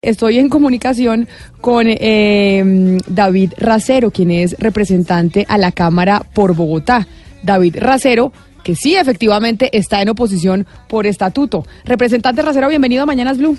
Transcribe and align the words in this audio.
Estoy 0.00 0.38
en 0.38 0.48
comunicación 0.48 1.26
con 1.60 1.88
eh, 1.88 2.98
David 3.08 3.54
Racero, 3.58 4.12
quien 4.12 4.30
es 4.30 4.54
representante 4.60 5.44
a 5.48 5.58
la 5.58 5.72
Cámara 5.72 6.22
por 6.36 6.54
Bogotá. 6.54 7.08
David 7.42 7.78
Racero, 7.80 8.30
que 8.62 8.76
sí, 8.76 8.94
efectivamente 8.94 9.76
está 9.76 10.00
en 10.00 10.10
oposición 10.10 10.68
por 10.88 11.04
estatuto. 11.04 11.64
Representante 11.84 12.42
Racero, 12.42 12.68
bienvenido 12.68 13.02
a 13.02 13.06
Mañanas 13.06 13.38
Blue. 13.38 13.56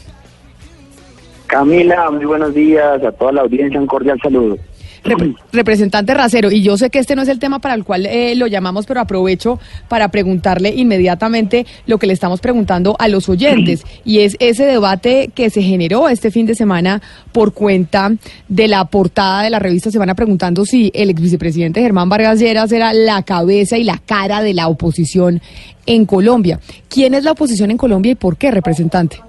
Camila, 1.47 2.09
muy 2.09 2.23
buenos 2.23 2.53
días 2.53 3.03
a 3.03 3.11
toda 3.11 3.33
la 3.33 3.41
audiencia, 3.41 3.77
un 3.77 3.87
cordial 3.87 4.17
saludo. 4.23 4.57
Rep- 5.03 5.35
representante 5.53 6.13
Racero, 6.13 6.51
y 6.51 6.61
yo 6.61 6.77
sé 6.77 6.89
que 6.89 6.99
este 6.99 7.15
no 7.15 7.21
es 7.21 7.27
el 7.29 7.39
tema 7.39 7.59
para 7.59 7.73
el 7.73 7.83
cual 7.83 8.05
eh, 8.05 8.35
lo 8.35 8.47
llamamos, 8.47 8.85
pero 8.85 8.99
aprovecho 8.99 9.59
para 9.87 10.09
preguntarle 10.09 10.73
inmediatamente 10.75 11.65
lo 11.85 11.97
que 11.97 12.07
le 12.07 12.13
estamos 12.13 12.41
preguntando 12.41 12.95
a 12.99 13.07
los 13.07 13.29
oyentes, 13.29 13.83
y 14.05 14.19
es 14.19 14.35
ese 14.39 14.65
debate 14.65 15.31
que 15.33 15.49
se 15.49 15.61
generó 15.61 16.09
este 16.09 16.31
fin 16.31 16.45
de 16.45 16.55
semana 16.55 17.01
por 17.31 17.53
cuenta 17.53 18.11
de 18.47 18.67
la 18.67 18.85
portada 18.85 19.43
de 19.43 19.49
la 19.49 19.59
revista 19.59 19.91
Semana 19.91 20.15
preguntando 20.15 20.65
si 20.65 20.91
el 20.93 21.09
ex 21.09 21.21
vicepresidente 21.21 21.81
Germán 21.81 22.09
Vargas 22.09 22.39
Lleras 22.39 22.71
era 22.71 22.93
la 22.93 23.23
cabeza 23.23 23.77
y 23.77 23.83
la 23.83 23.97
cara 24.05 24.41
de 24.41 24.53
la 24.53 24.67
oposición 24.67 25.41
en 25.85 26.05
Colombia. 26.05 26.59
¿Quién 26.89 27.13
es 27.13 27.23
la 27.23 27.31
oposición 27.31 27.71
en 27.71 27.77
Colombia 27.77 28.11
y 28.11 28.15
por 28.15 28.37
qué, 28.37 28.51
representante? 28.51 29.21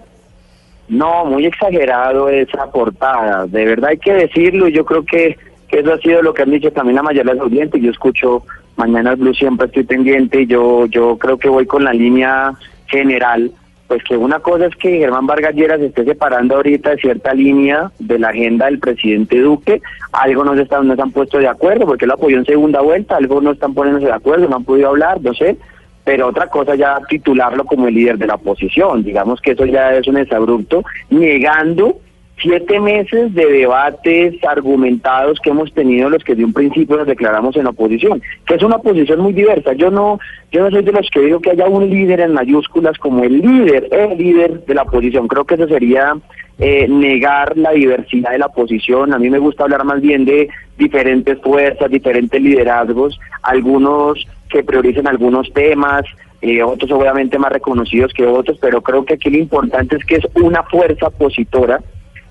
No, 0.88 1.24
muy 1.24 1.46
exagerado 1.46 2.28
esa 2.28 2.66
portada, 2.66 3.46
de 3.46 3.64
verdad 3.64 3.90
hay 3.90 3.98
que 3.98 4.12
decirlo 4.12 4.66
y 4.66 4.72
yo 4.72 4.84
creo 4.84 5.04
que, 5.04 5.36
eso 5.78 5.92
ha 5.92 5.98
sido 5.98 6.22
lo 6.22 6.34
que 6.34 6.42
han 6.42 6.50
dicho 6.50 6.72
también 6.72 6.96
la 6.96 7.02
mayoría 7.02 7.32
de 7.32 7.38
los 7.38 7.46
oyentes, 7.46 7.80
yo 7.80 7.90
escucho 7.90 8.42
Mañana 8.76 9.14
Blue 9.14 9.34
siempre 9.34 9.66
estoy 9.66 9.84
pendiente 9.84 10.46
yo, 10.46 10.86
yo 10.86 11.18
creo 11.18 11.38
que 11.38 11.48
voy 11.48 11.66
con 11.66 11.84
la 11.84 11.92
línea 11.92 12.52
general, 12.86 13.52
pues 13.88 14.02
que 14.04 14.16
una 14.16 14.38
cosa 14.40 14.66
es 14.66 14.76
que 14.76 14.98
Germán 14.98 15.26
Vargas 15.26 15.54
Lleras 15.54 15.80
se 15.80 15.86
esté 15.86 16.04
separando 16.04 16.56
ahorita 16.56 16.90
de 16.90 16.96
cierta 16.96 17.34
línea 17.34 17.90
de 17.98 18.18
la 18.18 18.28
agenda 18.28 18.66
del 18.66 18.78
presidente 18.78 19.38
Duque, 19.40 19.82
algo 20.12 20.44
no 20.44 20.54
se, 20.54 20.62
están, 20.62 20.86
no 20.86 20.96
se 20.96 21.02
han 21.02 21.12
puesto 21.12 21.38
de 21.38 21.48
acuerdo, 21.48 21.86
porque 21.86 22.04
él 22.04 22.10
apoyó 22.10 22.38
en 22.38 22.46
segunda 22.46 22.80
vuelta, 22.80 23.16
algo 23.16 23.40
no 23.40 23.52
están 23.52 23.74
poniéndose 23.74 24.06
de 24.06 24.12
acuerdo, 24.12 24.48
no 24.48 24.56
han 24.56 24.64
podido 24.64 24.88
hablar, 24.88 25.20
no 25.20 25.34
sé, 25.34 25.56
pero 26.04 26.28
otra 26.28 26.46
cosa 26.46 26.74
ya 26.74 26.98
titularlo 27.08 27.64
como 27.64 27.86
el 27.86 27.94
líder 27.94 28.18
de 28.18 28.26
la 28.26 28.36
oposición, 28.36 29.02
digamos 29.04 29.40
que 29.40 29.52
eso 29.52 29.66
ya 29.66 29.94
es 29.94 30.08
un 30.08 30.16
exabrupto, 30.16 30.82
negando 31.10 31.98
siete 32.40 32.80
meses 32.80 33.34
de 33.34 33.46
debates 33.46 34.34
argumentados 34.44 35.38
que 35.40 35.50
hemos 35.50 35.72
tenido 35.72 36.08
los 36.08 36.24
que 36.24 36.34
de 36.34 36.44
un 36.44 36.52
principio 36.52 36.96
nos 36.96 37.06
declaramos 37.06 37.56
en 37.56 37.66
oposición, 37.66 38.22
que 38.46 38.54
es 38.54 38.62
una 38.62 38.76
oposición 38.76 39.20
muy 39.20 39.32
diversa. 39.32 39.72
Yo 39.74 39.90
no, 39.90 40.18
yo 40.50 40.62
no 40.62 40.70
soy 40.70 40.82
de 40.82 40.92
los 40.92 41.08
que 41.10 41.20
digo 41.20 41.40
que 41.40 41.50
haya 41.50 41.66
un 41.66 41.88
líder 41.88 42.20
en 42.20 42.34
mayúsculas 42.34 42.98
como 42.98 43.24
el 43.24 43.40
líder, 43.40 43.88
el 43.90 44.18
líder 44.18 44.64
de 44.64 44.74
la 44.74 44.82
oposición. 44.82 45.28
Creo 45.28 45.44
que 45.44 45.54
eso 45.54 45.68
sería 45.68 46.16
eh, 46.58 46.86
negar 46.88 47.56
la 47.56 47.72
diversidad 47.72 48.32
de 48.32 48.38
la 48.38 48.46
oposición. 48.46 49.14
A 49.14 49.18
mí 49.18 49.30
me 49.30 49.38
gusta 49.38 49.64
hablar 49.64 49.84
más 49.84 50.00
bien 50.00 50.24
de 50.24 50.48
diferentes 50.78 51.38
fuerzas, 51.40 51.90
diferentes 51.90 52.40
liderazgos, 52.40 53.18
algunos 53.42 54.26
que 54.48 54.62
prioricen 54.64 55.06
algunos 55.06 55.52
temas, 55.52 56.04
eh, 56.42 56.62
otros 56.62 56.90
obviamente 56.90 57.38
más 57.38 57.52
reconocidos 57.52 58.12
que 58.14 58.26
otros, 58.26 58.58
pero 58.60 58.82
creo 58.82 59.04
que 59.04 59.14
aquí 59.14 59.28
lo 59.30 59.38
importante 59.38 59.96
es 59.96 60.04
que 60.04 60.16
es 60.16 60.26
una 60.34 60.62
fuerza 60.62 61.08
opositora 61.08 61.80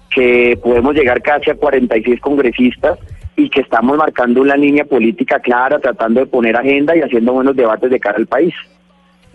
que 0.09 0.57
podemos 0.61 0.95
llegar 0.95 1.21
casi 1.21 1.51
a 1.51 1.55
46 1.55 2.19
congresistas 2.19 2.99
y 3.35 3.49
que 3.49 3.61
estamos 3.61 3.97
marcando 3.97 4.41
una 4.41 4.57
línea 4.57 4.83
política 4.83 5.39
clara, 5.39 5.79
tratando 5.79 6.19
de 6.19 6.25
poner 6.25 6.57
agenda 6.57 6.95
y 6.95 7.01
haciendo 7.01 7.33
buenos 7.33 7.55
debates 7.55 7.89
de 7.89 7.99
cara 7.99 8.17
al 8.17 8.27
país. 8.27 8.53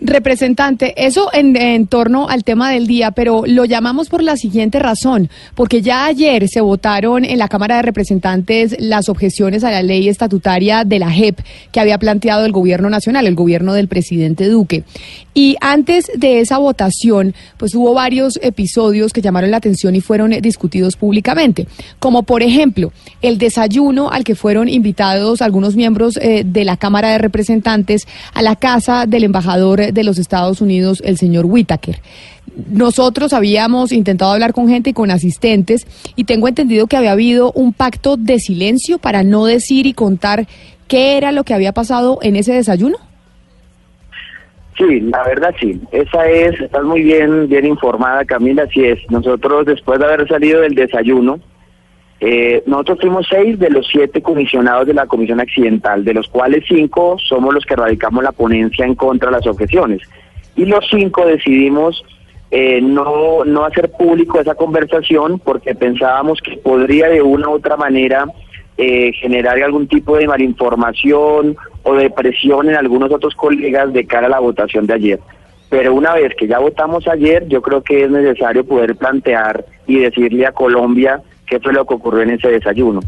Representante, 0.01 0.93
eso 0.97 1.29
en, 1.31 1.87
torno 1.87 2.27
al 2.27 2.43
tema 2.43 2.69
del 2.69 2.85
día, 2.85 3.11
pero 3.11 3.43
lo 3.47 3.63
llamamos 3.63 4.09
por 4.09 4.21
la 4.21 4.35
siguiente 4.35 4.77
razón, 4.77 5.29
porque 5.55 5.81
ya 5.81 6.05
ayer 6.05 6.49
se 6.49 6.59
votaron 6.59 7.23
en 7.23 7.37
la 7.37 7.47
Cámara 7.47 7.77
de 7.77 7.81
Representantes 7.83 8.75
las 8.77 9.07
objeciones 9.07 9.63
a 9.63 9.71
la 9.71 9.81
ley 9.83 10.09
estatutaria 10.09 10.83
de 10.83 10.99
la 10.99 11.09
JEP 11.09 11.39
que 11.71 11.79
había 11.79 11.97
planteado 11.97 12.45
el 12.45 12.51
gobierno 12.51 12.89
nacional, 12.89 13.25
el 13.25 13.35
gobierno 13.35 13.73
del 13.73 13.87
presidente 13.87 14.49
Duque. 14.49 14.83
Y 15.33 15.55
antes 15.61 16.11
de 16.15 16.39
esa 16.39 16.57
votación, 16.57 17.33
pues 17.57 17.73
hubo 17.73 17.93
varios 17.93 18.37
episodios 18.41 19.13
que 19.13 19.21
llamaron 19.21 19.51
la 19.51 19.57
atención 19.57 19.95
y 19.95 20.01
fueron 20.01 20.31
discutidos 20.41 20.97
públicamente, 20.97 21.67
como 21.99 22.23
por 22.23 22.43
ejemplo 22.43 22.91
el 23.21 23.37
desayuno 23.37 24.09
al 24.11 24.23
que 24.25 24.35
fueron 24.35 24.67
invitados 24.69 25.41
algunos 25.41 25.75
miembros 25.75 26.17
eh, 26.17 26.43
de 26.45 26.65
la 26.65 26.77
Cámara 26.77 27.09
de 27.09 27.17
Representantes 27.17 28.07
a 28.33 28.41
la 28.41 28.55
casa 28.55 29.05
del 29.05 29.23
embajador 29.23 29.85
de 29.95 30.03
los 30.03 30.19
Estados 30.19 30.61
Unidos, 30.61 31.01
el 31.03 31.17
señor 31.17 31.45
Whitaker. 31.47 31.99
Nosotros 32.69 33.33
habíamos 33.33 33.91
intentado 33.91 34.31
hablar 34.31 34.53
con 34.53 34.69
gente 34.69 34.91
y 34.91 34.93
con 34.93 35.09
asistentes 35.09 35.87
y 36.15 36.25
tengo 36.25 36.47
entendido 36.47 36.85
que 36.85 36.97
había 36.97 37.13
habido 37.13 37.51
un 37.53 37.73
pacto 37.73 38.15
de 38.15 38.37
silencio 38.37 38.99
para 38.99 39.23
no 39.23 39.45
decir 39.45 39.87
y 39.87 39.93
contar 39.93 40.45
qué 40.87 41.17
era 41.17 41.31
lo 41.31 41.43
que 41.43 41.55
había 41.55 41.71
pasado 41.73 42.19
en 42.21 42.35
ese 42.35 42.53
desayuno. 42.53 42.97
Sí, 44.77 44.99
la 44.99 45.23
verdad 45.23 45.55
sí. 45.59 45.81
Esa 45.91 46.29
es, 46.29 46.59
estás 46.59 46.83
muy 46.83 47.01
bien, 47.01 47.47
bien 47.47 47.65
informada, 47.65 48.25
Camila. 48.25 48.63
Así 48.63 48.83
es. 48.83 48.99
Nosotros, 49.09 49.65
después 49.65 49.99
de 49.99 50.05
haber 50.05 50.27
salido 50.27 50.61
del 50.61 50.75
desayuno, 50.75 51.39
eh, 52.19 52.63
nosotros 52.65 52.99
fuimos 53.01 53.27
seis 53.29 53.59
de 53.59 53.69
los 53.69 53.87
siete 53.87 54.21
comisionados 54.21 54.87
de 54.87 54.93
la 54.93 55.05
Comisión 55.05 55.39
Accidental, 55.39 56.05
de 56.05 56.13
los 56.13 56.27
cuales 56.27 56.63
cinco 56.67 57.17
somos 57.19 57.53
los 57.53 57.65
que 57.65 57.75
radicamos 57.75 58.23
la 58.23 58.31
ponencia 58.31 58.85
en 58.85 58.95
contra 58.95 59.29
de 59.29 59.37
las 59.37 59.47
objeciones. 59.47 60.01
Y 60.55 60.65
los 60.65 60.85
cinco 60.89 61.25
decidimos 61.25 62.03
eh, 62.51 62.79
no, 62.81 63.43
no 63.43 63.65
hacer 63.65 63.91
público 63.91 64.39
esa 64.39 64.55
conversación 64.55 65.39
porque 65.39 65.75
pensábamos 65.75 66.39
que 66.41 66.57
podría 66.57 67.09
de 67.09 67.21
una 67.21 67.49
u 67.49 67.53
otra 67.53 67.75
manera 67.75 68.25
eh, 68.77 69.11
generar 69.13 69.61
algún 69.61 69.87
tipo 69.87 70.15
de 70.15 70.27
malinformación 70.27 71.57
o 71.83 71.95
de 71.95 72.09
presión 72.09 72.69
en 72.69 72.75
algunos 72.75 73.11
otros 73.11 73.35
colegas 73.35 73.91
de 73.91 74.05
cara 74.05 74.27
a 74.27 74.29
la 74.29 74.39
votación 74.39 74.87
de 74.87 74.93
ayer. 74.93 75.19
Pero 75.69 75.93
una 75.93 76.13
vez 76.13 76.33
que 76.35 76.47
ya 76.47 76.59
votamos 76.59 77.07
ayer, 77.07 77.47
yo 77.47 77.61
creo 77.61 77.81
que 77.83 78.05
es 78.05 78.11
necesario 78.11 78.65
poder 78.65 78.95
plantear 78.95 79.65
y 79.87 79.99
decirle 79.99 80.45
a 80.45 80.51
Colombia 80.51 81.21
qué 81.45 81.59
fue 81.59 81.73
lo 81.73 81.85
que 81.85 81.93
ocurrió 81.93 82.21
en 82.23 82.31
ese 82.31 82.49
desayuno. 82.49 83.01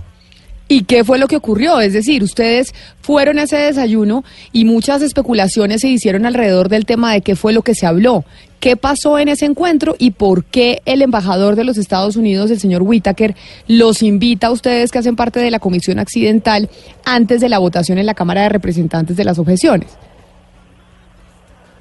¿Y 0.70 0.84
qué 0.84 1.06
fue 1.06 1.18
lo 1.18 1.28
que 1.28 1.38
ocurrió? 1.38 1.80
Es 1.80 1.94
decir, 1.94 2.24
ustedes 2.24 2.74
fueron 3.02 3.40
a 3.40 3.44
ese 3.44 3.56
desayuno 3.56 4.26
y 4.52 4.66
muchas 4.66 5.02
especulaciones 5.02 5.82
se 5.82 5.88
hicieron 5.88 6.26
alrededor 6.26 6.68
del 6.68 6.86
tema 6.86 7.14
de 7.14 7.22
qué 7.22 7.38
fue 7.38 7.54
lo 7.54 7.62
que 7.62 7.74
se 7.74 7.86
habló. 7.86 8.26
¿Qué 8.60 8.76
pasó 8.76 9.18
en 9.18 9.30
ese 9.30 9.46
encuentro 9.46 9.96
y 9.98 10.12
por 10.12 10.44
qué 10.44 10.82
el 10.86 11.02
embajador 11.02 11.56
de 11.56 11.64
los 11.64 11.78
Estados 11.78 12.18
Unidos, 12.18 12.52
el 12.52 12.60
señor 12.60 12.82
Whitaker, 12.82 13.36
los 13.68 14.04
invita 14.04 14.48
a 14.48 14.52
ustedes 14.52 14.92
que 14.92 14.98
hacen 14.98 15.16
parte 15.16 15.40
de 15.40 15.52
la 15.52 15.60
Comisión 15.60 16.00
Accidental 16.00 16.70
antes 17.06 17.40
de 17.40 17.50
la 17.50 17.60
votación 17.60 17.98
en 17.98 18.06
la 18.06 18.14
Cámara 18.14 18.42
de 18.42 18.50
Representantes 18.50 19.16
de 19.16 19.24
las 19.24 19.40
objeciones? 19.40 19.98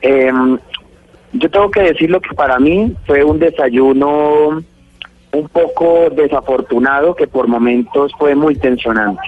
Eh, 0.03 0.31
yo 1.33 1.51
tengo 1.51 1.71
que 1.71 1.81
decir 1.81 2.11
lo 2.11 2.21
que 2.21 2.35
para 2.37 2.59
mí 2.61 2.95
fue 3.05 3.25
un 3.25 3.41
desayuno 3.41 4.63
un 5.39 5.49
poco 5.49 6.09
desafortunado 6.11 7.15
que 7.15 7.27
por 7.27 7.49
momentos 7.49 8.13
fue 8.19 8.35
muy 8.35 8.57
tensionante. 8.57 9.23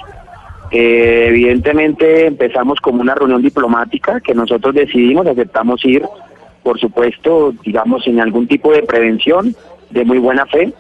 Eh, 0.71 1.27
evidentemente 1.29 2.27
empezamos 2.27 2.79
como 2.81 3.01
una 3.01 3.15
reunión 3.15 3.43
diplomática 3.43 4.21
que 4.21 4.35
nosotros 4.35 4.75
decidimos, 4.75 5.27
aceptamos 5.27 5.85
ir, 5.85 6.03
por 6.63 6.79
supuesto, 6.79 7.55
digamos, 7.65 8.05
sin 8.05 8.21
algún 8.21 8.47
tipo 8.47 8.73
de 8.73 8.83
prevención, 8.83 9.55
de 9.91 10.05
muy 10.05 10.19
buena 10.19 10.45
fe, 10.47 10.73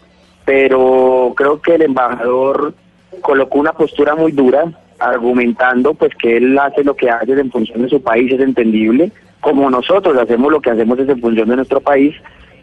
pero 0.44 1.32
creo 1.36 1.60
que 1.60 1.74
el 1.76 1.82
embajador 1.82 2.74
colocó 3.22 3.58
una 3.58 3.72
postura 3.72 4.14
muy 4.14 4.32
dura, 4.32 4.64
argumentando 4.98 5.94
pues 5.94 6.14
que 6.16 6.36
él 6.38 6.58
hace 6.58 6.84
lo 6.84 6.94
que 6.94 7.08
hace 7.08 7.32
en 7.32 7.50
función 7.50 7.82
de 7.82 7.88
su 7.88 8.02
país, 8.02 8.32
es 8.32 8.40
entendible, 8.40 9.12
como 9.40 9.70
nosotros 9.70 10.16
hacemos 10.18 10.50
lo 10.50 10.60
que 10.60 10.70
hacemos 10.70 10.98
es 10.98 11.08
en 11.08 11.20
función 11.20 11.48
de 11.48 11.56
nuestro 11.56 11.80
país, 11.80 12.14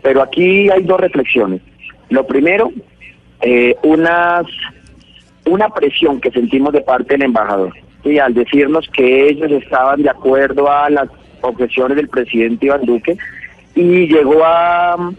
pero 0.03 0.21
aquí 0.21 0.69
hay 0.69 0.83
dos 0.83 1.00
reflexiones. 1.00 1.62
Lo 2.09 2.25
primero, 2.25 2.71
eh, 3.41 3.75
unas, 3.83 4.45
una 5.45 5.69
presión 5.69 6.19
que 6.19 6.31
sentimos 6.31 6.73
de 6.73 6.81
parte 6.81 7.13
del 7.15 7.23
embajador, 7.23 7.73
y 8.03 8.19
al 8.19 8.33
decirnos 8.33 8.87
que 8.89 9.29
ellos 9.29 9.51
estaban 9.51 10.01
de 10.01 10.09
acuerdo 10.09 10.69
a 10.71 10.89
las 10.89 11.09
objeciones 11.41 11.97
del 11.97 12.09
presidente 12.09 12.67
Iván 12.67 12.85
Duque, 12.85 13.17
y 13.75 14.07
llegó 14.07 14.41
a, 14.43 15.11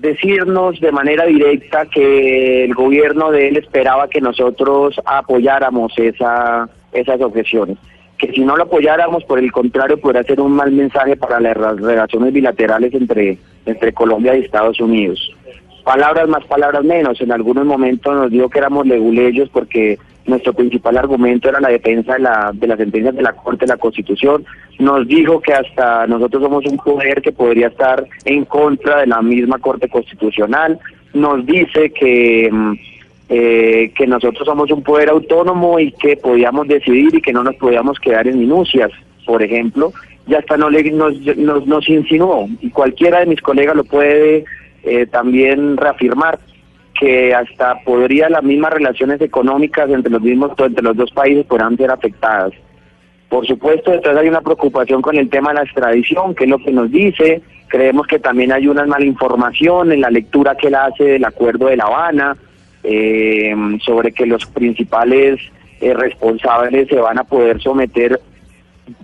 decirnos 0.00 0.78
de 0.80 0.92
manera 0.92 1.24
directa 1.24 1.86
que 1.86 2.64
el 2.64 2.74
gobierno 2.74 3.30
de 3.30 3.48
él 3.48 3.56
esperaba 3.56 4.06
que 4.08 4.20
nosotros 4.20 5.00
apoyáramos 5.06 5.92
esa, 5.96 6.68
esas 6.92 7.18
objeciones. 7.22 7.78
Que 8.22 8.32
si 8.32 8.40
no 8.42 8.56
lo 8.56 8.62
apoyáramos, 8.62 9.24
por 9.24 9.40
el 9.40 9.50
contrario, 9.50 9.98
podría 9.98 10.22
ser 10.22 10.40
un 10.40 10.52
mal 10.52 10.70
mensaje 10.70 11.16
para 11.16 11.40
las 11.40 11.56
relaciones 11.56 12.32
bilaterales 12.32 12.94
entre, 12.94 13.36
entre 13.66 13.92
Colombia 13.92 14.36
y 14.36 14.44
Estados 14.44 14.78
Unidos. 14.78 15.34
Palabras 15.82 16.28
más, 16.28 16.44
palabras 16.44 16.84
menos. 16.84 17.20
En 17.20 17.32
algunos 17.32 17.66
momentos 17.66 18.14
nos 18.14 18.30
dijo 18.30 18.48
que 18.48 18.60
éramos 18.60 18.86
leguleyos 18.86 19.48
porque 19.48 19.98
nuestro 20.24 20.52
principal 20.52 20.96
argumento 20.98 21.48
era 21.48 21.60
la 21.60 21.70
defensa 21.70 22.12
de 22.12 22.20
la, 22.20 22.52
de 22.54 22.66
las 22.68 22.78
sentencias 22.78 23.16
de 23.16 23.22
la 23.22 23.32
Corte 23.32 23.66
de 23.66 23.72
la 23.72 23.76
Constitución. 23.76 24.44
Nos 24.78 25.08
dijo 25.08 25.40
que 25.40 25.54
hasta 25.54 26.06
nosotros 26.06 26.44
somos 26.44 26.64
un 26.66 26.76
poder 26.76 27.22
que 27.22 27.32
podría 27.32 27.66
estar 27.66 28.06
en 28.24 28.44
contra 28.44 29.00
de 29.00 29.08
la 29.08 29.20
misma 29.20 29.58
Corte 29.58 29.88
Constitucional. 29.88 30.78
Nos 31.12 31.44
dice 31.44 31.90
que, 31.90 32.48
mm, 32.52 32.74
eh, 33.34 33.90
que 33.96 34.06
nosotros 34.06 34.44
somos 34.44 34.70
un 34.70 34.82
poder 34.82 35.08
autónomo 35.08 35.78
y 35.78 35.90
que 35.92 36.18
podíamos 36.18 36.68
decidir 36.68 37.14
y 37.14 37.22
que 37.22 37.32
no 37.32 37.42
nos 37.42 37.56
podíamos 37.56 37.98
quedar 37.98 38.28
en 38.28 38.38
minucias, 38.38 38.90
por 39.24 39.42
ejemplo. 39.42 39.90
Y 40.26 40.34
hasta 40.34 40.58
no 40.58 40.68
le, 40.68 40.90
nos, 40.90 41.18
nos, 41.38 41.66
nos 41.66 41.88
insinuó, 41.88 42.46
y 42.60 42.68
cualquiera 42.68 43.20
de 43.20 43.26
mis 43.26 43.40
colegas 43.40 43.74
lo 43.74 43.84
puede 43.84 44.44
eh, 44.82 45.06
también 45.06 45.78
reafirmar 45.78 46.38
que 47.00 47.34
hasta 47.34 47.76
podría 47.86 48.28
las 48.28 48.42
mismas 48.42 48.74
relaciones 48.74 49.18
económicas 49.22 49.88
entre 49.88 50.12
los 50.12 50.20
mismos 50.20 50.52
entre 50.58 50.84
los 50.84 50.94
dos 50.94 51.10
países 51.12 51.46
podrán 51.46 51.78
ser 51.78 51.90
afectadas. 51.90 52.52
Por 53.30 53.46
supuesto, 53.46 53.92
detrás 53.92 54.18
hay 54.18 54.28
una 54.28 54.42
preocupación 54.42 55.00
con 55.00 55.16
el 55.16 55.30
tema 55.30 55.52
de 55.52 55.54
la 55.54 55.62
extradición, 55.62 56.34
que 56.34 56.44
es 56.44 56.50
lo 56.50 56.58
que 56.58 56.70
nos 56.70 56.90
dice. 56.90 57.40
Creemos 57.68 58.06
que 58.06 58.18
también 58.18 58.52
hay 58.52 58.68
una 58.68 58.84
mala 58.84 59.06
información 59.06 59.90
en 59.90 60.02
la 60.02 60.10
lectura 60.10 60.54
que 60.54 60.66
él 60.66 60.74
hace 60.74 61.04
del 61.04 61.24
acuerdo 61.24 61.68
de 61.68 61.78
La 61.78 61.84
Habana, 61.84 62.36
eh, 62.84 63.54
sobre 63.84 64.12
que 64.12 64.26
los 64.26 64.46
principales 64.46 65.40
eh, 65.80 65.94
responsables 65.94 66.88
se 66.88 66.96
van 66.96 67.18
a 67.18 67.24
poder 67.24 67.60
someter 67.60 68.20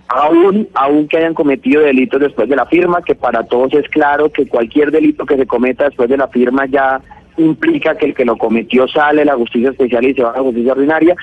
aún, 0.07 0.67
aún 0.73 1.07
que 1.07 1.17
hayan 1.17 1.33
cometido 1.33 1.81
delitos 1.81 2.19
después 2.19 2.49
de 2.49 2.55
la 2.55 2.65
firma, 2.65 3.01
que 3.01 3.15
para 3.15 3.43
todos 3.43 3.73
es 3.73 3.87
claro 3.89 4.31
que 4.31 4.47
cualquier 4.47 4.91
delito 4.91 5.25
que 5.25 5.37
se 5.37 5.45
cometa 5.45 5.85
después 5.85 6.09
de 6.09 6.17
la 6.17 6.27
firma 6.27 6.65
ya 6.65 7.01
implica 7.37 7.95
que 7.95 8.07
el 8.07 8.15
que 8.15 8.25
lo 8.25 8.37
cometió 8.37 8.87
sale 8.87 9.21
de 9.21 9.25
la 9.25 9.35
justicia 9.35 9.69
especial 9.69 10.05
y 10.05 10.13
se 10.13 10.23
va 10.23 10.31
a 10.31 10.37
la 10.37 10.43
justicia 10.43 10.73
ordinaria. 10.73 11.15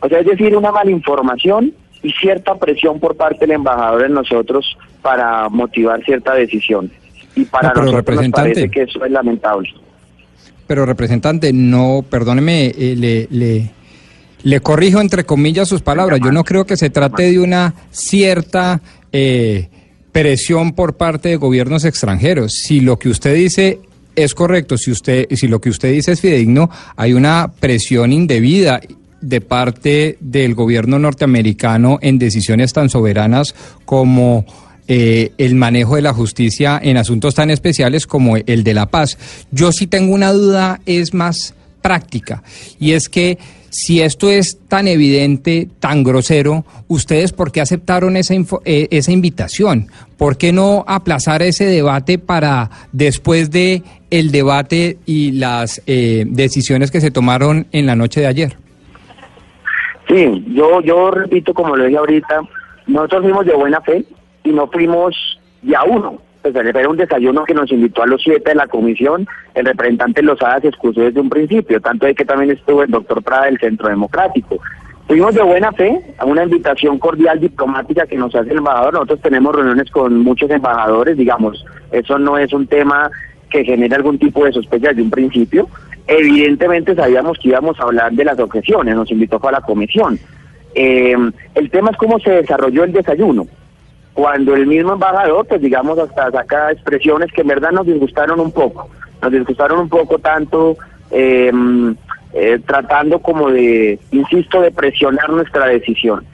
O 0.00 0.08
sea, 0.08 0.20
es 0.20 0.26
decir, 0.26 0.56
una 0.56 0.70
mala 0.70 0.90
información 0.90 1.72
y 2.02 2.12
cierta 2.12 2.54
presión 2.56 3.00
por 3.00 3.16
parte 3.16 3.40
del 3.40 3.52
embajador 3.52 4.04
en 4.04 4.14
nosotros 4.14 4.76
para 5.02 5.48
motivar 5.48 6.04
cierta 6.04 6.34
decisión. 6.34 6.90
Y 7.34 7.44
para 7.46 7.72
nosotros 7.72 8.16
nos 8.16 8.28
parece 8.28 8.70
que 8.70 8.82
eso 8.82 9.04
es 9.04 9.10
lamentable. 9.10 9.68
Pero 10.66 10.86
representante, 10.86 11.52
no, 11.52 12.04
perdóneme, 12.08 12.66
eh, 12.66 12.94
le, 12.96 13.70
le, 14.42 14.60
corrijo 14.60 15.00
entre 15.00 15.24
comillas 15.24 15.68
sus 15.68 15.82
palabras. 15.82 16.20
Yo 16.24 16.32
no 16.32 16.44
creo 16.44 16.64
que 16.64 16.76
se 16.76 16.90
trate 16.90 17.30
de 17.30 17.38
una 17.38 17.74
cierta 17.90 18.80
eh, 19.12 19.68
presión 20.12 20.72
por 20.72 20.96
parte 20.96 21.30
de 21.30 21.36
gobiernos 21.36 21.84
extranjeros. 21.84 22.52
Si 22.52 22.80
lo 22.80 22.98
que 22.98 23.08
usted 23.08 23.34
dice 23.34 23.80
es 24.16 24.34
correcto, 24.34 24.78
si 24.78 24.90
usted, 24.90 25.26
si 25.34 25.48
lo 25.48 25.60
que 25.60 25.70
usted 25.70 25.92
dice 25.92 26.12
es 26.12 26.20
fidedigno, 26.20 26.70
hay 26.96 27.12
una 27.12 27.52
presión 27.58 28.12
indebida 28.12 28.80
de 29.20 29.40
parte 29.40 30.18
del 30.20 30.54
gobierno 30.54 30.98
norteamericano 30.98 31.98
en 32.02 32.18
decisiones 32.18 32.72
tan 32.72 32.90
soberanas 32.90 33.54
como 33.84 34.44
eh, 34.86 35.32
el 35.38 35.54
manejo 35.54 35.96
de 35.96 36.02
la 36.02 36.12
justicia 36.12 36.78
en 36.82 36.96
asuntos 36.96 37.34
tan 37.34 37.50
especiales 37.50 38.06
como 38.06 38.36
el 38.36 38.64
de 38.64 38.74
la 38.74 38.86
paz. 38.86 39.18
Yo 39.50 39.72
sí 39.72 39.86
tengo 39.86 40.14
una 40.14 40.32
duda, 40.32 40.80
es 40.86 41.14
más 41.14 41.54
práctica, 41.80 42.42
y 42.78 42.92
es 42.92 43.08
que 43.08 43.38
si 43.74 44.00
esto 44.00 44.30
es 44.30 44.60
tan 44.68 44.86
evidente, 44.86 45.68
tan 45.80 46.04
grosero, 46.04 46.64
¿ustedes 46.86 47.32
por 47.32 47.50
qué 47.50 47.60
aceptaron 47.60 48.16
esa, 48.16 48.34
eh, 48.64 48.86
esa 48.92 49.10
invitación? 49.10 49.88
¿Por 50.16 50.36
qué 50.38 50.52
no 50.52 50.84
aplazar 50.86 51.42
ese 51.42 51.64
debate 51.64 52.18
para 52.18 52.70
después 52.92 53.50
de 53.50 53.82
el 54.10 54.30
debate 54.30 54.98
y 55.06 55.32
las 55.32 55.82
eh, 55.88 56.24
decisiones 56.28 56.92
que 56.92 57.00
se 57.00 57.10
tomaron 57.10 57.66
en 57.72 57.86
la 57.86 57.96
noche 57.96 58.20
de 58.20 58.28
ayer? 58.28 58.56
Sí, 60.06 60.44
yo, 60.54 60.80
yo 60.82 61.10
repito, 61.10 61.52
como 61.52 61.74
lo 61.74 61.84
dije 61.84 61.98
ahorita, 61.98 62.42
nosotros 62.86 63.22
fuimos 63.22 63.44
de 63.44 63.54
buena 63.54 63.80
fe 63.80 64.04
y 64.44 64.52
no 64.52 64.68
fuimos 64.68 65.40
ya 65.62 65.82
uno 65.84 66.20
pues 66.44 66.54
era 66.56 66.90
un 66.90 66.98
desayuno 66.98 67.44
que 67.44 67.54
nos 67.54 67.72
invitó 67.72 68.02
a 68.02 68.06
los 68.06 68.22
siete 68.22 68.50
de 68.50 68.56
la 68.56 68.66
comisión, 68.66 69.26
el 69.54 69.64
representante 69.64 70.22
Lozada 70.22 70.60
se 70.60 70.68
excusó 70.68 71.00
desde 71.00 71.18
un 71.18 71.30
principio, 71.30 71.80
tanto 71.80 72.04
de 72.04 72.14
que 72.14 72.26
también 72.26 72.50
estuvo 72.50 72.82
el 72.82 72.90
doctor 72.90 73.22
Prada 73.22 73.46
del 73.46 73.58
Centro 73.58 73.88
Democrático. 73.88 74.58
Fuimos 75.06 75.34
de 75.34 75.42
buena 75.42 75.72
fe 75.72 75.98
a 76.18 76.26
una 76.26 76.44
invitación 76.44 76.98
cordial 76.98 77.40
diplomática 77.40 78.06
que 78.06 78.18
nos 78.18 78.34
hace 78.34 78.50
el 78.50 78.58
embajador. 78.58 78.92
Nosotros 78.92 79.22
tenemos 79.22 79.56
reuniones 79.56 79.90
con 79.90 80.18
muchos 80.18 80.50
embajadores, 80.50 81.16
digamos, 81.16 81.64
eso 81.90 82.18
no 82.18 82.36
es 82.36 82.52
un 82.52 82.66
tema 82.66 83.10
que 83.48 83.64
genere 83.64 83.96
algún 83.96 84.18
tipo 84.18 84.44
de 84.44 84.52
sospecha 84.52 84.88
desde 84.88 85.00
un 85.00 85.10
principio. 85.10 85.66
Evidentemente 86.06 86.94
sabíamos 86.94 87.38
que 87.38 87.48
íbamos 87.48 87.80
a 87.80 87.84
hablar 87.84 88.12
de 88.12 88.22
las 88.22 88.38
objeciones, 88.38 88.94
nos 88.94 89.10
invitó 89.10 89.40
a 89.48 89.52
la 89.52 89.62
comisión. 89.62 90.18
Eh, 90.74 91.16
el 91.54 91.70
tema 91.70 91.90
es 91.90 91.96
cómo 91.96 92.18
se 92.18 92.32
desarrolló 92.32 92.84
el 92.84 92.92
desayuno 92.92 93.46
cuando 94.14 94.54
el 94.54 94.66
mismo 94.66 94.92
embajador, 94.94 95.44
pues 95.46 95.60
digamos, 95.60 95.98
hasta 95.98 96.30
saca 96.30 96.70
expresiones 96.70 97.32
que 97.32 97.42
en 97.42 97.48
verdad 97.48 97.72
nos 97.72 97.86
disgustaron 97.86 98.38
un 98.40 98.52
poco, 98.52 98.88
nos 99.20 99.32
disgustaron 99.32 99.80
un 99.80 99.88
poco 99.88 100.18
tanto 100.18 100.76
em, 101.10 101.96
eh, 102.32 102.60
tratando 102.64 103.18
como 103.18 103.50
de, 103.50 103.98
insisto, 104.12 104.60
de 104.60 104.70
presionar 104.70 105.30
nuestra 105.30 105.66
decisión. 105.66 106.24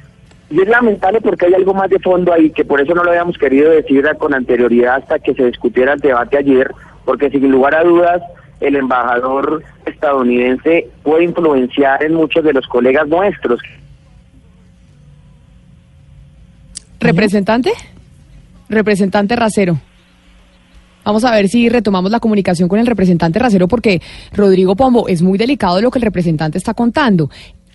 Y 0.50 0.60
es 0.60 0.68
lamentable 0.68 1.20
porque 1.22 1.46
hay 1.46 1.54
algo 1.54 1.72
más 1.72 1.88
de 1.88 1.98
fondo 2.00 2.32
ahí, 2.32 2.50
que 2.50 2.64
por 2.64 2.80
eso 2.80 2.94
no 2.94 3.02
lo 3.02 3.10
habíamos 3.10 3.38
querido 3.38 3.70
decir 3.70 4.04
con 4.18 4.34
anterioridad 4.34 4.96
hasta 4.96 5.18
que 5.18 5.32
se 5.32 5.46
discutiera 5.46 5.94
el 5.94 6.00
debate 6.00 6.36
ayer, 6.36 6.70
porque 7.06 7.30
sin 7.30 7.50
lugar 7.50 7.74
a 7.74 7.84
dudas 7.84 8.20
el 8.60 8.76
embajador 8.76 9.62
estadounidense 9.86 10.88
puede 11.02 11.24
influenciar 11.24 12.02
en 12.02 12.14
muchos 12.14 12.44
de 12.44 12.52
los 12.52 12.66
colegas 12.66 13.08
nuestros 13.08 13.60
¿Representante? 17.00 17.72
Representante 18.68 19.34
Racero. 19.34 19.80
Vamos 21.02 21.24
a 21.24 21.30
ver 21.32 21.48
si 21.48 21.68
retomamos 21.68 22.10
la 22.10 22.20
comunicación 22.20 22.68
con 22.68 22.78
el 22.78 22.86
representante 22.86 23.38
Racero 23.38 23.66
porque 23.66 24.02
Rodrigo 24.32 24.76
Pombo 24.76 25.08
es 25.08 25.22
muy 25.22 25.38
delicado 25.38 25.80
lo 25.80 25.90
que 25.90 25.98
el 25.98 26.04
representante 26.04 26.58
está 26.58 26.74
contando 26.74 27.30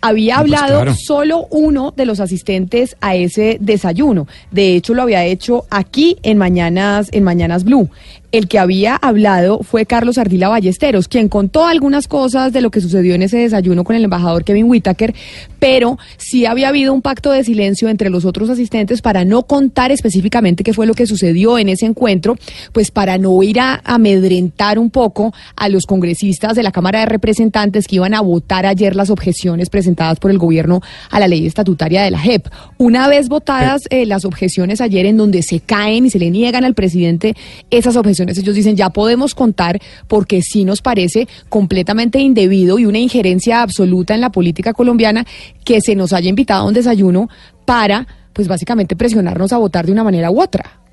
había 0.08 0.38
pues 0.38 0.54
hablado 0.54 0.94
solo 0.94 1.48
uno 1.50 1.94
de 1.96 2.06
los 2.06 2.20
asistentes 2.20 2.96
a 3.02 3.16
ese 3.16 3.58
desayuno. 3.60 4.28
De 4.52 4.76
hecho, 4.76 4.94
lo 4.94 5.02
había 5.02 5.26
hecho 5.26 5.66
aquí 5.70 6.18
en 6.24 6.38
Mañanas, 6.38 7.10
en 7.12 7.24
Mañanas 7.24 7.64
Blue. 7.64 7.90
El 8.36 8.50
que 8.50 8.60
había 8.60 8.98
hablado 8.98 9.60
fue 9.60 9.86
Carlos 9.86 10.18
Ardila 10.18 10.50
Ballesteros, 10.50 11.08
quien 11.08 11.30
contó 11.30 11.66
algunas 11.68 12.10
cosas 12.10 12.52
de 12.52 12.60
lo 12.60 12.70
que 12.70 12.82
sucedió 12.82 13.16
en 13.16 13.22
ese 13.22 13.38
desayuno 13.38 13.86
con 13.86 13.96
el 13.96 14.04
embajador 14.04 14.44
Kevin 14.44 14.66
Whitaker, 14.66 15.16
pero 15.58 15.98
sí 16.18 16.46
había 16.46 16.68
habido 16.68 16.94
un 16.94 17.02
pacto 17.02 17.32
de 17.32 17.46
silencio 17.46 17.88
entre 17.88 18.10
los 18.10 18.26
otros 18.26 18.50
asistentes 18.50 19.02
para 19.02 19.24
no 19.24 19.44
contar 19.44 19.94
específicamente 19.94 20.66
qué 20.66 20.74
fue 20.74 20.86
lo 20.86 20.96
que 20.96 21.08
sucedió 21.08 21.58
en 21.58 21.70
ese 21.70 21.86
encuentro, 21.86 22.36
pues 22.74 22.92
para 22.92 23.18
no 23.18 23.42
ir 23.42 23.58
a 23.62 23.80
amedrentar 23.86 24.80
un 24.80 24.90
poco 24.90 25.34
a 25.56 25.70
los 25.70 25.86
congresistas 25.86 26.56
de 26.56 26.64
la 26.64 26.74
Cámara 26.74 27.00
de 27.00 27.06
Representantes 27.06 27.88
que 27.88 27.96
iban 27.96 28.14
a 28.14 28.20
votar 28.20 28.66
ayer 28.66 28.98
las 28.98 29.12
objeciones 29.12 29.70
presentadas 29.70 30.20
por 30.20 30.30
el 30.30 30.40
gobierno 30.40 30.82
a 31.10 31.22
la 31.22 31.30
ley 31.30 31.48
estatutaria 31.48 32.04
de 32.04 32.12
la 32.12 32.20
JEP. 32.20 32.48
Una 32.78 33.08
vez 33.08 33.30
votadas 33.30 33.84
eh, 33.92 34.06
las 34.06 34.26
objeciones 34.26 34.82
ayer 34.82 35.06
en 35.06 35.16
donde 35.16 35.42
se 35.42 35.62
caen 35.62 36.06
y 36.06 36.10
se 36.10 36.20
le 36.20 36.32
niegan 36.32 36.66
al 36.66 36.74
presidente 36.74 37.34
esas 37.72 37.96
objeciones, 37.96 38.25
ellos 38.30 38.56
dicen 38.56 38.76
ya 38.76 38.90
podemos 38.90 39.36
contar 39.36 39.80
porque 40.08 40.42
sí 40.42 40.66
nos 40.66 40.82
parece 40.82 41.28
completamente 41.50 42.20
indebido 42.20 42.80
y 42.80 42.86
una 42.86 43.00
injerencia 43.00 43.62
absoluta 43.62 44.14
en 44.14 44.22
la 44.22 44.32
política 44.32 44.74
colombiana 44.74 45.26
que 45.64 45.82
se 45.82 45.96
nos 45.96 46.14
haya 46.14 46.30
invitado 46.30 46.64
a 46.64 46.68
un 46.68 46.74
desayuno 46.74 47.30
para, 47.66 48.08
pues 48.34 48.48
básicamente 48.48 48.96
presionarnos 48.96 49.54
a 49.54 49.58
votar 49.58 49.86
de 49.86 49.92
una 49.92 50.04
manera 50.04 50.32
u 50.32 50.42
otra. 50.42 50.85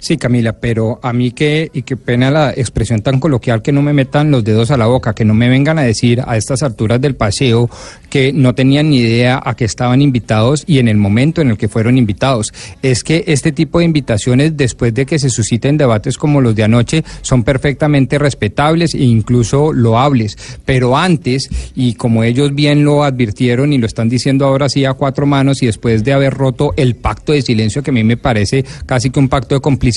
Sí, 0.00 0.16
Camila, 0.16 0.54
pero 0.54 0.98
a 1.02 1.12
mí 1.12 1.30
que, 1.30 1.70
y 1.74 1.82
qué 1.82 1.96
pena 1.96 2.30
la 2.30 2.50
expresión 2.50 3.02
tan 3.02 3.20
coloquial, 3.20 3.60
que 3.60 3.70
no 3.70 3.82
me 3.82 3.92
metan 3.92 4.30
los 4.30 4.42
dedos 4.42 4.70
a 4.70 4.78
la 4.78 4.86
boca, 4.86 5.14
que 5.14 5.26
no 5.26 5.34
me 5.34 5.50
vengan 5.50 5.78
a 5.78 5.82
decir 5.82 6.22
a 6.26 6.38
estas 6.38 6.62
alturas 6.62 7.00
del 7.02 7.16
paseo 7.16 7.68
que 8.08 8.32
no 8.32 8.54
tenían 8.54 8.90
ni 8.90 8.98
idea 8.98 9.40
a 9.44 9.54
qué 9.54 9.66
estaban 9.66 10.00
invitados 10.00 10.64
y 10.66 10.78
en 10.78 10.88
el 10.88 10.96
momento 10.96 11.42
en 11.42 11.50
el 11.50 11.58
que 11.58 11.68
fueron 11.68 11.98
invitados. 11.98 12.52
Es 12.82 13.04
que 13.04 13.24
este 13.26 13.52
tipo 13.52 13.78
de 13.78 13.84
invitaciones, 13.84 14.56
después 14.56 14.94
de 14.94 15.04
que 15.04 15.18
se 15.18 15.28
susciten 15.28 15.76
debates 15.76 16.16
como 16.16 16.40
los 16.40 16.54
de 16.54 16.64
anoche, 16.64 17.04
son 17.20 17.44
perfectamente 17.44 18.18
respetables 18.18 18.94
e 18.94 19.04
incluso 19.04 19.72
loables. 19.72 20.36
Pero 20.64 20.96
antes, 20.96 21.48
y 21.74 21.94
como 21.94 22.24
ellos 22.24 22.54
bien 22.54 22.84
lo 22.84 23.04
advirtieron 23.04 23.72
y 23.72 23.78
lo 23.78 23.86
están 23.86 24.08
diciendo 24.08 24.46
ahora 24.46 24.68
sí 24.68 24.86
a 24.86 24.94
cuatro 24.94 25.26
manos 25.26 25.62
y 25.62 25.66
después 25.66 26.02
de 26.04 26.14
haber 26.14 26.32
roto 26.32 26.72
el 26.76 26.96
pacto 26.96 27.32
de 27.32 27.42
silencio, 27.42 27.82
que 27.82 27.90
a 27.90 27.94
mí 27.94 28.02
me 28.02 28.16
parece 28.16 28.64
casi 28.86 29.10
que 29.10 29.20
un 29.20 29.28
pacto 29.28 29.54
de 29.54 29.60
complicidad, 29.60 29.89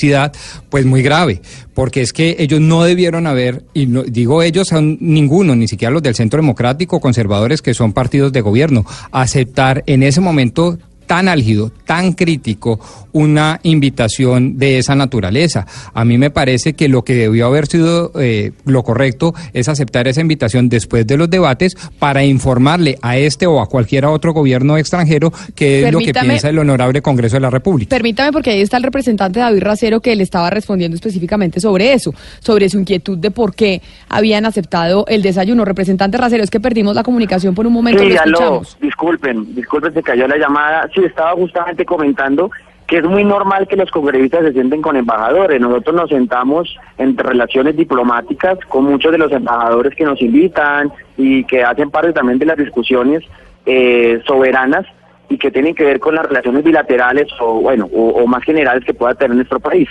pues 0.68 0.84
muy 0.86 1.02
grave, 1.02 1.40
porque 1.74 2.02
es 2.02 2.12
que 2.12 2.36
ellos 2.38 2.60
no 2.60 2.84
debieron 2.84 3.26
haber, 3.26 3.64
y 3.74 3.86
no, 3.86 4.02
digo 4.02 4.42
ellos, 4.42 4.68
son 4.68 4.98
ninguno, 5.00 5.56
ni 5.56 5.68
siquiera 5.68 5.92
los 5.92 6.02
del 6.02 6.14
Centro 6.14 6.38
Democrático, 6.40 7.00
conservadores 7.00 7.62
que 7.62 7.74
son 7.74 7.92
partidos 7.92 8.32
de 8.32 8.40
gobierno, 8.40 8.84
aceptar 9.12 9.82
en 9.86 10.02
ese 10.02 10.20
momento 10.20 10.78
tan 11.14 11.28
álgido, 11.28 11.70
tan 11.86 12.14
crítico, 12.14 12.80
una 13.12 13.60
invitación 13.62 14.58
de 14.58 14.78
esa 14.78 14.96
naturaleza. 14.96 15.64
A 15.94 16.04
mí 16.04 16.18
me 16.18 16.30
parece 16.30 16.72
que 16.72 16.88
lo 16.88 17.02
que 17.02 17.14
debió 17.14 17.46
haber 17.46 17.68
sido 17.68 18.10
eh, 18.20 18.50
lo 18.64 18.82
correcto 18.82 19.32
es 19.52 19.68
aceptar 19.68 20.08
esa 20.08 20.20
invitación 20.20 20.68
después 20.68 21.06
de 21.06 21.16
los 21.16 21.30
debates 21.30 21.76
para 22.00 22.24
informarle 22.24 22.98
a 23.00 23.16
este 23.16 23.46
o 23.46 23.60
a 23.60 23.68
cualquier 23.68 24.06
otro 24.06 24.32
gobierno 24.32 24.76
extranjero 24.76 25.32
qué 25.54 25.86
es 25.86 25.92
lo 25.92 26.00
que 26.00 26.12
piensa 26.12 26.48
el 26.48 26.58
honorable 26.58 27.00
Congreso 27.00 27.36
de 27.36 27.42
la 27.42 27.50
República. 27.50 27.90
Permítame, 27.90 28.32
porque 28.32 28.50
ahí 28.50 28.60
está 28.60 28.78
el 28.78 28.82
representante 28.82 29.38
David 29.38 29.62
Racero 29.62 30.00
que 30.00 30.16
le 30.16 30.24
estaba 30.24 30.50
respondiendo 30.50 30.96
específicamente 30.96 31.60
sobre 31.60 31.92
eso, 31.92 32.12
sobre 32.40 32.68
su 32.68 32.80
inquietud 32.80 33.18
de 33.18 33.30
por 33.30 33.54
qué 33.54 33.82
habían 34.08 34.46
aceptado 34.46 35.04
el 35.06 35.22
desayuno. 35.22 35.64
Representante 35.64 36.18
Racero, 36.18 36.42
es 36.42 36.50
que 36.50 36.58
perdimos 36.58 36.96
la 36.96 37.04
comunicación 37.04 37.54
por 37.54 37.68
un 37.68 37.72
momento. 37.72 38.02
Sí, 38.02 38.16
aló, 38.16 38.62
disculpen, 38.80 39.54
disculpen, 39.54 39.94
se 39.94 40.02
cayó 40.02 40.26
la 40.26 40.38
llamada. 40.38 40.90
Sí, 40.92 41.03
estaba 41.06 41.32
justamente 41.32 41.84
comentando 41.84 42.50
que 42.86 42.98
es 42.98 43.04
muy 43.04 43.24
normal 43.24 43.66
que 43.66 43.76
los 43.76 43.90
congresistas 43.90 44.44
se 44.44 44.52
sienten 44.52 44.82
con 44.82 44.96
embajadores. 44.96 45.60
Nosotros 45.60 45.96
nos 45.96 46.10
sentamos 46.10 46.76
en 46.98 47.16
relaciones 47.16 47.76
diplomáticas 47.76 48.58
con 48.68 48.84
muchos 48.84 49.10
de 49.12 49.18
los 49.18 49.32
embajadores 49.32 49.94
que 49.94 50.04
nos 50.04 50.20
invitan 50.20 50.92
y 51.16 51.44
que 51.44 51.64
hacen 51.64 51.90
parte 51.90 52.12
también 52.12 52.38
de 52.38 52.46
las 52.46 52.58
discusiones 52.58 53.24
eh, 53.64 54.20
soberanas 54.26 54.86
y 55.30 55.38
que 55.38 55.50
tienen 55.50 55.74
que 55.74 55.84
ver 55.84 56.00
con 56.00 56.14
las 56.14 56.26
relaciones 56.26 56.62
bilaterales 56.62 57.28
o 57.40 57.60
bueno 57.60 57.88
o, 57.94 58.26
más 58.26 58.44
generales 58.44 58.84
que 58.84 58.92
pueda 58.92 59.14
tener 59.14 59.36
nuestro 59.36 59.60
país. 59.60 59.88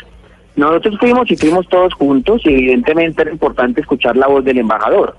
Nosotros 0.56 1.00
fuimos 1.00 1.30
y 1.32 1.36
fuimos 1.36 1.68
todos 1.68 1.96
juntos 1.96 2.44
y 2.46 2.54
evidentemente 2.54 3.24
era 3.24 3.32
importante 3.32 3.82
escuchar 3.82 4.16
la 4.16 4.28
voz 4.28 4.46
del 4.46 4.60
embajador 4.60 5.16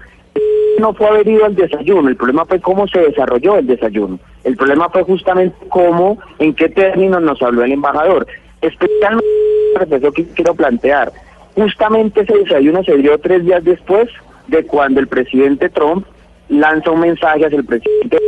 no 0.79 0.93
fue 0.95 1.07
haber 1.09 1.29
ido 1.29 1.45
al 1.45 1.55
desayuno, 1.55 2.09
el 2.09 2.17
problema 2.17 2.45
fue 2.45 2.61
cómo 2.61 2.87
se 2.89 3.01
desarrolló 3.01 3.59
el 3.59 3.67
desayuno. 3.67 4.19
El 4.43 4.57
problema 4.57 4.89
fue 4.89 5.03
justamente 5.03 5.57
cómo, 5.69 6.19
en 6.39 6.55
qué 6.55 6.69
términos 6.69 7.23
nos 7.23 7.41
habló 7.43 7.65
el 7.65 7.73
embajador. 7.73 8.27
Especialmente, 8.61 10.01
lo 10.01 10.13
que 10.13 10.25
quiero 10.27 10.55
plantear, 10.55 11.13
justamente 11.55 12.23
ese 12.23 12.39
desayuno 12.39 12.83
se 12.85 12.97
dio 12.97 13.19
tres 13.19 13.45
días 13.45 13.63
después 13.65 14.09
de 14.49 14.65
cuando 14.67 15.01
el 15.01 15.09
presidente 15.09 15.69
Trump 15.71 16.07
lanza 16.49 16.91
un 16.91 17.01
mensaje 17.01 17.47
hacia 17.47 17.59
el 17.59 17.65
presidente 17.65 18.19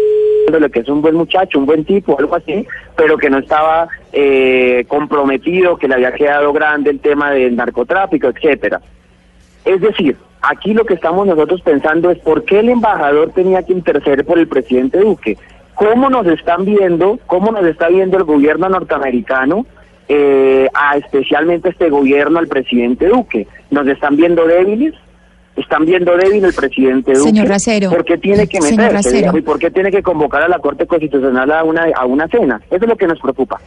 de 0.47 0.71
que 0.71 0.81
es 0.81 0.89
un 0.89 1.03
buen 1.03 1.17
muchacho, 1.17 1.59
un 1.59 1.67
buen 1.67 1.85
tipo, 1.85 2.17
algo 2.19 2.37
así, 2.37 2.67
pero 2.97 3.19
que 3.19 3.29
no 3.29 3.39
estaba 3.39 3.89
eh, 4.13 4.85
comprometido, 4.89 5.77
que 5.77 5.89
le 5.89 5.95
había 5.95 6.13
quedado 6.13 6.53
grande 6.53 6.91
el 6.91 7.01
tema 7.01 7.33
del 7.33 7.57
narcotráfico, 7.57 8.29
etcétera. 8.29 8.81
Es 9.65 9.81
decir, 9.81 10.17
Aquí 10.43 10.75
lo 10.75 10.85
que 10.85 10.95
estamos 10.95 11.27
nosotros 11.27 11.61
pensando 11.63 12.11
es 12.11 12.19
por 12.19 12.45
qué 12.45 12.61
el 12.61 12.69
embajador 12.69 13.33
tenía 13.33 13.63
que 13.63 13.73
interceder 13.73 14.25
por 14.25 14.39
el 14.39 14.47
presidente 14.47 14.99
Duque. 14.99 15.37
¿Cómo 15.75 16.09
nos 16.09 16.27
están 16.27 16.65
viendo, 16.65 17.19
cómo 17.27 17.53
nos 17.53 17.65
está 17.67 17.89
viendo 17.89 18.17
el 18.17 18.25
gobierno 18.25 18.69
norteamericano, 18.69 19.67
eh, 20.09 20.69
a 20.73 20.97
especialmente 20.97 21.71
este 21.71 21.91
gobierno, 21.91 22.39
al 22.39 22.49
presidente 22.49 23.09
Duque? 23.09 23.47
¿Nos 23.71 23.87
están 23.89 24.17
viendo 24.17 24.47
débiles? 24.47 24.95
¿Están 25.57 25.85
viendo 25.85 26.17
débil 26.17 26.45
el 26.45 26.55
presidente 26.55 27.13
Duque? 27.13 27.29
Señor 27.29 27.49
Racero. 27.49 27.91
¿Por 27.91 28.05
qué 28.05 28.19
tiene 28.19 28.47
que 28.47 28.61
meterse? 28.61 29.31
¿Y 29.35 29.41
por 29.43 29.59
qué 29.59 29.71
tiene 29.71 29.91
que 29.91 30.03
convocar 30.03 30.43
a 30.43 30.49
la 30.49 30.59
Corte 30.59 30.87
Constitucional 30.87 31.51
a 31.51 31.65
una, 31.65 31.87
a 31.95 32.05
una 32.05 32.29
cena? 32.29 32.61
Eso 32.71 32.85
es 32.85 32.89
lo 32.89 32.97
que 32.97 33.07
nos 33.07 33.19
preocupa. 33.21 33.59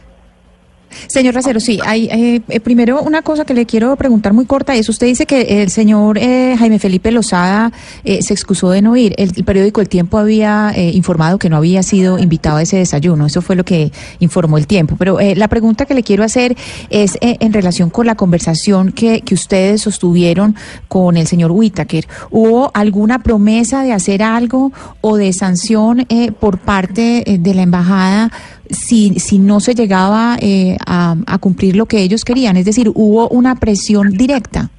Señor 1.10 1.34
Racero, 1.34 1.58
sí, 1.58 1.80
hay, 1.84 2.06
eh, 2.06 2.40
eh, 2.48 2.60
primero 2.60 3.02
una 3.02 3.22
cosa 3.22 3.44
que 3.44 3.52
le 3.52 3.66
quiero 3.66 3.96
preguntar 3.96 4.32
muy 4.32 4.46
corta 4.46 4.76
es, 4.76 4.88
usted 4.88 5.08
dice 5.08 5.26
que 5.26 5.60
el 5.60 5.68
señor 5.68 6.18
eh, 6.18 6.54
Jaime 6.56 6.78
Felipe 6.78 7.10
Lozada 7.10 7.72
se 8.04 8.32
excusó 8.32 8.70
de 8.70 8.80
no 8.80 8.96
ir. 8.96 9.14
El, 9.16 9.32
periódico 9.44 9.80
El 9.80 9.88
Tiempo 9.88 10.18
había 10.18 10.72
informado 10.76 11.36
que 11.38 11.48
no 11.48 11.56
había 11.56 11.82
sido 11.82 12.20
invitado 12.20 12.58
a 12.58 12.62
ese 12.62 12.76
desayuno, 12.76 13.26
eso 13.26 13.42
fue 13.42 13.56
lo 13.56 13.64
que 13.64 13.90
informó 14.20 14.56
El 14.56 14.68
Tiempo. 14.68 14.94
Pero 14.96 15.18
la 15.34 15.48
pregunta 15.48 15.84
que 15.84 15.94
le 15.94 16.04
quiero 16.04 16.22
hacer 16.22 16.56
es 16.90 17.18
en 17.20 17.52
relación 17.52 17.90
con 17.90 18.06
la 18.06 18.14
conversación 18.14 18.92
que, 18.92 19.22
que 19.22 19.34
ustedes 19.34 19.80
sostuvieron 19.80 20.54
con 20.86 21.16
el 21.16 21.26
señor 21.26 21.50
Whittaker. 21.50 22.06
¿Hubo 22.30 22.70
alguna 22.72 23.20
promesa 23.20 23.82
de 23.82 23.92
hacer 23.92 24.22
algo 24.22 24.70
o 25.00 25.16
de 25.16 25.32
sanción 25.32 26.06
por 26.38 26.58
parte 26.58 27.24
de 27.26 27.54
la 27.54 27.62
embajada? 27.62 28.30
Si, 28.70 29.18
si 29.18 29.38
no 29.38 29.60
se 29.60 29.74
llegaba 29.74 30.36
eh, 30.40 30.76
a, 30.86 31.16
a 31.26 31.38
cumplir 31.38 31.76
lo 31.76 31.86
que 31.86 32.02
ellos 32.02 32.24
querían? 32.24 32.56
Es 32.56 32.64
decir, 32.64 32.90
¿hubo 32.94 33.28
una 33.28 33.56
presión 33.56 34.10
directa? 34.10 34.70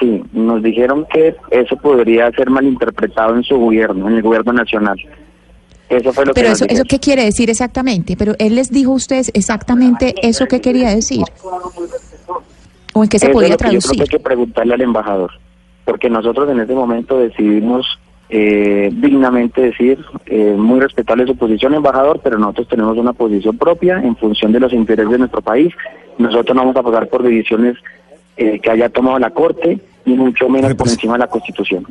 Sí, 0.00 0.22
nos 0.32 0.62
dijeron 0.62 1.06
que 1.12 1.36
eso 1.50 1.76
podría 1.76 2.30
ser 2.32 2.50
malinterpretado 2.50 3.36
en 3.36 3.44
su 3.44 3.56
gobierno, 3.56 4.08
en 4.08 4.16
el 4.16 4.22
gobierno 4.22 4.52
nacional. 4.52 4.98
Eso 5.88 6.12
fue 6.12 6.26
lo 6.26 6.34
Pero 6.34 6.48
que 6.48 6.52
eso, 6.52 6.64
¿eso 6.68 6.84
qué 6.84 6.98
quiere 6.98 7.24
decir 7.24 7.50
exactamente? 7.50 8.16
Pero 8.16 8.34
él 8.38 8.56
les 8.56 8.70
dijo 8.70 8.92
a 8.92 8.94
ustedes 8.94 9.30
exactamente 9.34 10.14
eso 10.22 10.46
que 10.46 10.60
quería 10.60 10.88
decir. 10.90 11.22
¿O 12.94 13.02
en 13.02 13.08
qué 13.08 13.18
se 13.18 13.28
podía 13.28 13.56
traducir? 13.56 13.80
Yo 13.82 13.88
creo 13.88 13.96
que 13.96 14.02
hay 14.02 14.18
que 14.18 14.24
preguntarle 14.24 14.74
al 14.74 14.80
embajador, 14.80 15.30
porque 15.84 16.08
nosotros 16.08 16.48
en 16.48 16.60
ese 16.60 16.74
momento 16.74 17.18
decidimos 17.18 17.86
eh, 18.28 18.90
dignamente 18.92 19.60
decir, 19.60 20.04
eh, 20.26 20.54
muy 20.56 20.80
respetable 20.80 21.26
su 21.26 21.36
posición, 21.36 21.74
embajador, 21.74 22.20
pero 22.22 22.38
nosotros 22.38 22.68
tenemos 22.68 22.96
una 22.96 23.12
posición 23.12 23.58
propia 23.58 24.00
en 24.02 24.16
función 24.16 24.52
de 24.52 24.60
los 24.60 24.72
intereses 24.72 25.10
de 25.10 25.18
nuestro 25.18 25.42
país. 25.42 25.74
Nosotros 26.18 26.54
no 26.54 26.62
vamos 26.62 26.76
a 26.76 26.82
pagar 26.82 27.08
por 27.08 27.22
decisiones 27.22 27.76
eh, 28.36 28.58
que 28.60 28.70
haya 28.70 28.88
tomado 28.88 29.18
la 29.18 29.30
Corte, 29.30 29.78
ni 30.04 30.14
mucho 30.14 30.48
menos 30.48 30.74
por 30.74 30.88
encima 30.88 31.14
de 31.14 31.20
la 31.20 31.28
Constitución. 31.28 31.86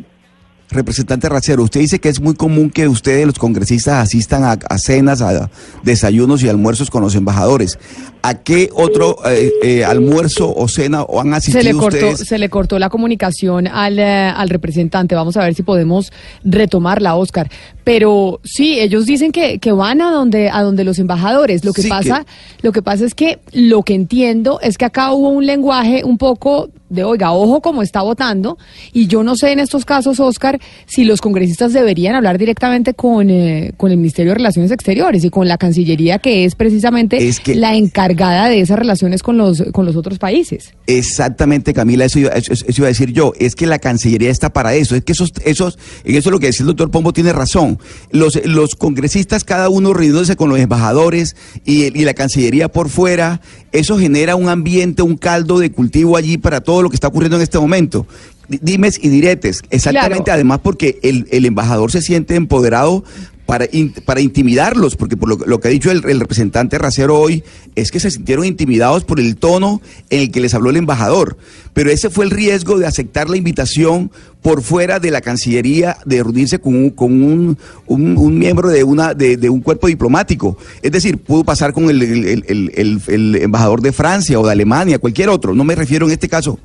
Representante 0.69 1.29
Racero, 1.29 1.63
usted 1.63 1.81
dice 1.81 1.99
que 1.99 2.09
es 2.09 2.19
muy 2.19 2.35
común 2.35 2.69
que 2.69 2.87
ustedes, 2.87 3.25
los 3.27 3.37
congresistas, 3.37 3.95
asistan 3.95 4.43
a, 4.43 4.77
cenas, 4.77 5.21
a 5.21 5.49
desayunos 5.83 6.41
y 6.43 6.49
almuerzos 6.49 6.89
con 6.89 7.03
los 7.03 7.15
embajadores. 7.15 7.77
¿A 8.23 8.35
qué 8.35 8.69
otro 8.73 9.17
eh, 9.29 9.51
eh, 9.61 9.85
almuerzo 9.85 10.53
o 10.55 10.67
cena 10.67 11.03
o 11.03 11.19
han 11.19 11.33
asistido 11.33 11.61
se 11.61 11.73
le 11.73 11.73
cortó, 11.73 12.09
ustedes? 12.09 12.27
Se 12.27 12.37
le 12.37 12.49
cortó 12.49 12.79
la 12.79 12.89
comunicación 12.89 13.67
al, 13.67 13.99
eh, 13.99 14.05
al 14.05 14.49
representante. 14.49 15.13
Vamos 15.13 15.37
a 15.37 15.43
ver 15.43 15.53
si 15.53 15.61
podemos 15.61 16.11
retomarla, 16.43 17.15
Oscar. 17.15 17.49
Pero 17.83 18.39
sí, 18.43 18.79
ellos 18.79 19.05
dicen 19.05 19.31
que, 19.31 19.59
que 19.59 19.71
van 19.71 20.01
a 20.01 20.11
donde, 20.11 20.49
a 20.49 20.61
donde 20.61 20.83
los 20.83 20.99
embajadores. 20.99 21.65
Lo 21.65 21.73
que 21.73 21.83
pasa, 21.83 22.25
lo 22.61 22.71
que 22.71 22.81
pasa 22.81 23.05
es 23.05 23.13
que 23.13 23.39
lo 23.51 23.83
que 23.83 23.93
entiendo 23.93 24.59
es 24.61 24.77
que 24.77 24.85
acá 24.85 25.11
hubo 25.11 25.29
un 25.29 25.45
lenguaje 25.45 26.03
un 26.03 26.17
poco 26.17 26.69
de, 26.93 27.03
oiga, 27.03 27.31
ojo 27.31 27.61
como 27.61 27.81
está 27.81 28.01
votando, 28.01 28.57
y 28.93 29.07
yo 29.07 29.23
no 29.23 29.35
sé 29.35 29.51
en 29.51 29.59
estos 29.59 29.83
casos, 29.83 30.19
Oscar, 30.19 30.59
si 30.85 31.05
los 31.05 31.21
congresistas 31.21 31.73
deberían 31.73 32.15
hablar 32.15 32.37
directamente 32.37 32.93
con, 32.93 33.29
eh, 33.29 33.73
con 33.77 33.91
el 33.91 33.97
Ministerio 33.97 34.31
de 34.31 34.35
Relaciones 34.35 34.71
Exteriores 34.71 35.23
y 35.23 35.29
con 35.29 35.47
la 35.47 35.57
Cancillería, 35.57 36.19
que 36.19 36.45
es 36.45 36.53
precisamente 36.53 37.19
la 37.55 37.75
encargada 37.75 38.47
de 38.47 38.61
esas 38.61 38.77
relaciones 38.77 39.23
con 39.23 39.37
los, 39.37 39.63
con 39.71 39.85
los 39.85 39.95
otros 39.95 40.19
países. 40.19 40.73
Exactamente, 40.85 41.73
Camila, 41.73 42.05
eso 42.05 42.19
iba, 42.19 42.29
eso, 42.29 42.53
iba 42.67 42.85
a 42.85 42.89
decir 42.89 43.11
yo, 43.11 43.33
es 43.39 43.55
que 43.55 43.65
la 43.65 43.79
Cancillería 43.79 44.29
está 44.29 44.51
para 44.53 44.75
eso, 44.75 44.95
es 44.95 45.03
que 45.03 45.13
esos, 45.13 45.33
esos, 45.43 45.79
en 46.03 46.15
eso 46.15 46.29
lo 46.29 46.39
que 46.39 46.47
decía 46.47 46.63
el 46.63 46.67
doctor 46.67 46.91
Pombo 46.91 47.11
tiene 47.11 47.33
razón, 47.33 47.72
los, 48.11 48.39
los 48.45 48.75
congresistas, 48.75 49.43
cada 49.43 49.69
uno 49.69 49.93
reuniéndose 49.93 50.35
con 50.35 50.49
los 50.49 50.59
embajadores 50.59 51.35
y, 51.65 51.85
y 51.97 52.03
la 52.05 52.13
Cancillería 52.13 52.69
por 52.69 52.89
fuera, 52.89 53.41
eso 53.71 53.97
genera 53.97 54.35
un 54.35 54.49
ambiente, 54.49 55.01
un 55.01 55.17
caldo 55.17 55.59
de 55.59 55.71
cultivo 55.71 56.17
allí 56.17 56.37
para 56.37 56.61
todo 56.61 56.81
lo 56.81 56.89
que 56.89 56.95
está 56.95 57.07
ocurriendo 57.07 57.37
en 57.37 57.43
este 57.43 57.59
momento. 57.59 58.05
Dimes 58.47 58.99
y 59.01 59.07
diretes, 59.09 59.61
exactamente, 59.69 60.29
además 60.29 60.59
porque 60.61 60.99
el, 61.01 61.27
el 61.31 61.45
embajador 61.45 61.91
se 61.91 62.01
siente 62.01 62.35
empoderado 62.35 63.03
para, 63.45 63.67
para 64.05 64.21
intimidarlos, 64.21 64.95
porque 64.95 65.17
por 65.17 65.47
lo, 65.47 65.59
que 65.59 65.67
ha 65.67 65.71
dicho 65.71 65.91
el, 65.91 66.01
representante 66.01 66.77
Racero 66.77 67.19
hoy 67.19 67.43
es 67.75 67.91
que 67.91 67.99
se 67.99 68.09
sintieron 68.09 68.45
intimidados 68.45 69.03
por 69.03 69.19
el 69.19 69.35
tono 69.35 69.81
en 70.09 70.21
el 70.21 70.31
que 70.31 70.39
les 70.39 70.53
habló 70.53 70.69
el 70.69 70.77
embajador. 70.77 71.37
Pero 71.73 71.91
ese 71.91 72.09
fue 72.09 72.25
el 72.25 72.31
riesgo 72.31 72.79
de 72.79 72.87
aceptar 72.87 73.29
la 73.29 73.37
invitación 73.37 74.11
por 74.43 74.61
fuera 74.61 74.99
de 74.99 75.09
la 75.09 75.21
Cancillería, 75.21 75.97
de 76.05 76.21
reunirse 76.21 76.59
con 76.59 76.75
un, 76.75 76.89
con 76.91 77.23
un, 77.23 77.57
un, 77.87 78.37
miembro 78.37 78.69
de, 78.69 78.83
una, 78.83 79.15
de, 79.15 79.49
un 79.49 79.61
cuerpo 79.61 79.87
diplomático. 79.87 80.57
Es 80.83 80.91
decir, 80.91 81.17
pudo 81.17 81.43
pasar 81.43 81.73
con 81.73 81.89
el, 81.89 82.03
el, 82.03 83.35
embajador 83.41 83.81
de 83.81 83.91
Francia 83.91 84.39
o 84.39 84.45
de 84.45 84.51
Alemania, 84.51 84.99
cualquier 84.99 85.29
otro. 85.29 85.55
No 85.55 85.63
me 85.63 85.73
refiero 85.73 86.05
en 86.05 86.11
este 86.11 86.29
caso 86.29 86.59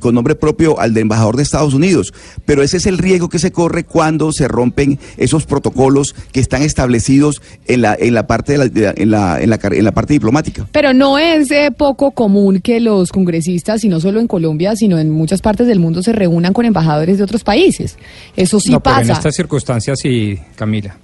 con 0.00 0.14
nombre 0.14 0.34
propio 0.34 0.80
al 0.80 0.94
de 0.94 1.00
embajador 1.00 1.36
de 1.36 1.44
Estados 1.44 1.74
Unidos. 1.74 2.12
Pero 2.44 2.64
ese 2.64 2.78
es 2.78 2.86
el 2.86 2.98
riesgo 2.98 3.28
que 3.28 3.38
se 3.38 3.52
corre 3.52 3.84
cuando 3.84 4.32
se 4.32 4.48
rompen 4.48 4.98
esos 5.16 5.46
protocolos 5.46 5.60
protocolos 5.60 6.14
que 6.32 6.40
están 6.40 6.62
establecidos 6.62 7.42
en 7.66 7.82
la, 7.82 7.94
en 7.98 8.14
la 8.14 8.26
parte 8.26 8.56
de 8.56 8.58
la, 8.58 8.92
en 8.96 9.10
la, 9.10 9.40
en 9.40 9.50
la, 9.50 9.58
en 9.62 9.84
la 9.84 9.92
parte 9.92 10.14
diplomática. 10.14 10.66
Pero 10.72 10.94
no 10.94 11.18
es 11.18 11.50
eh, 11.50 11.70
poco 11.76 12.12
común 12.12 12.60
que 12.60 12.80
los 12.80 13.12
congresistas, 13.12 13.84
y 13.84 13.88
no 13.88 14.00
solo 14.00 14.20
en 14.20 14.26
Colombia, 14.26 14.74
sino 14.74 14.98
en 14.98 15.10
muchas 15.10 15.42
partes 15.42 15.66
del 15.66 15.78
mundo, 15.78 16.02
se 16.02 16.12
reúnan 16.12 16.54
con 16.54 16.64
embajadores 16.70 17.18
de 17.18 17.24
otros 17.24 17.44
países. 17.44 17.98
Eso 18.36 18.58
sí 18.58 18.74
pasa. 18.82 19.02
en 19.02 19.10
estas 19.10 19.34
circunstancias 19.34 19.98
sí, 20.00 20.38
Camila. 20.56 20.96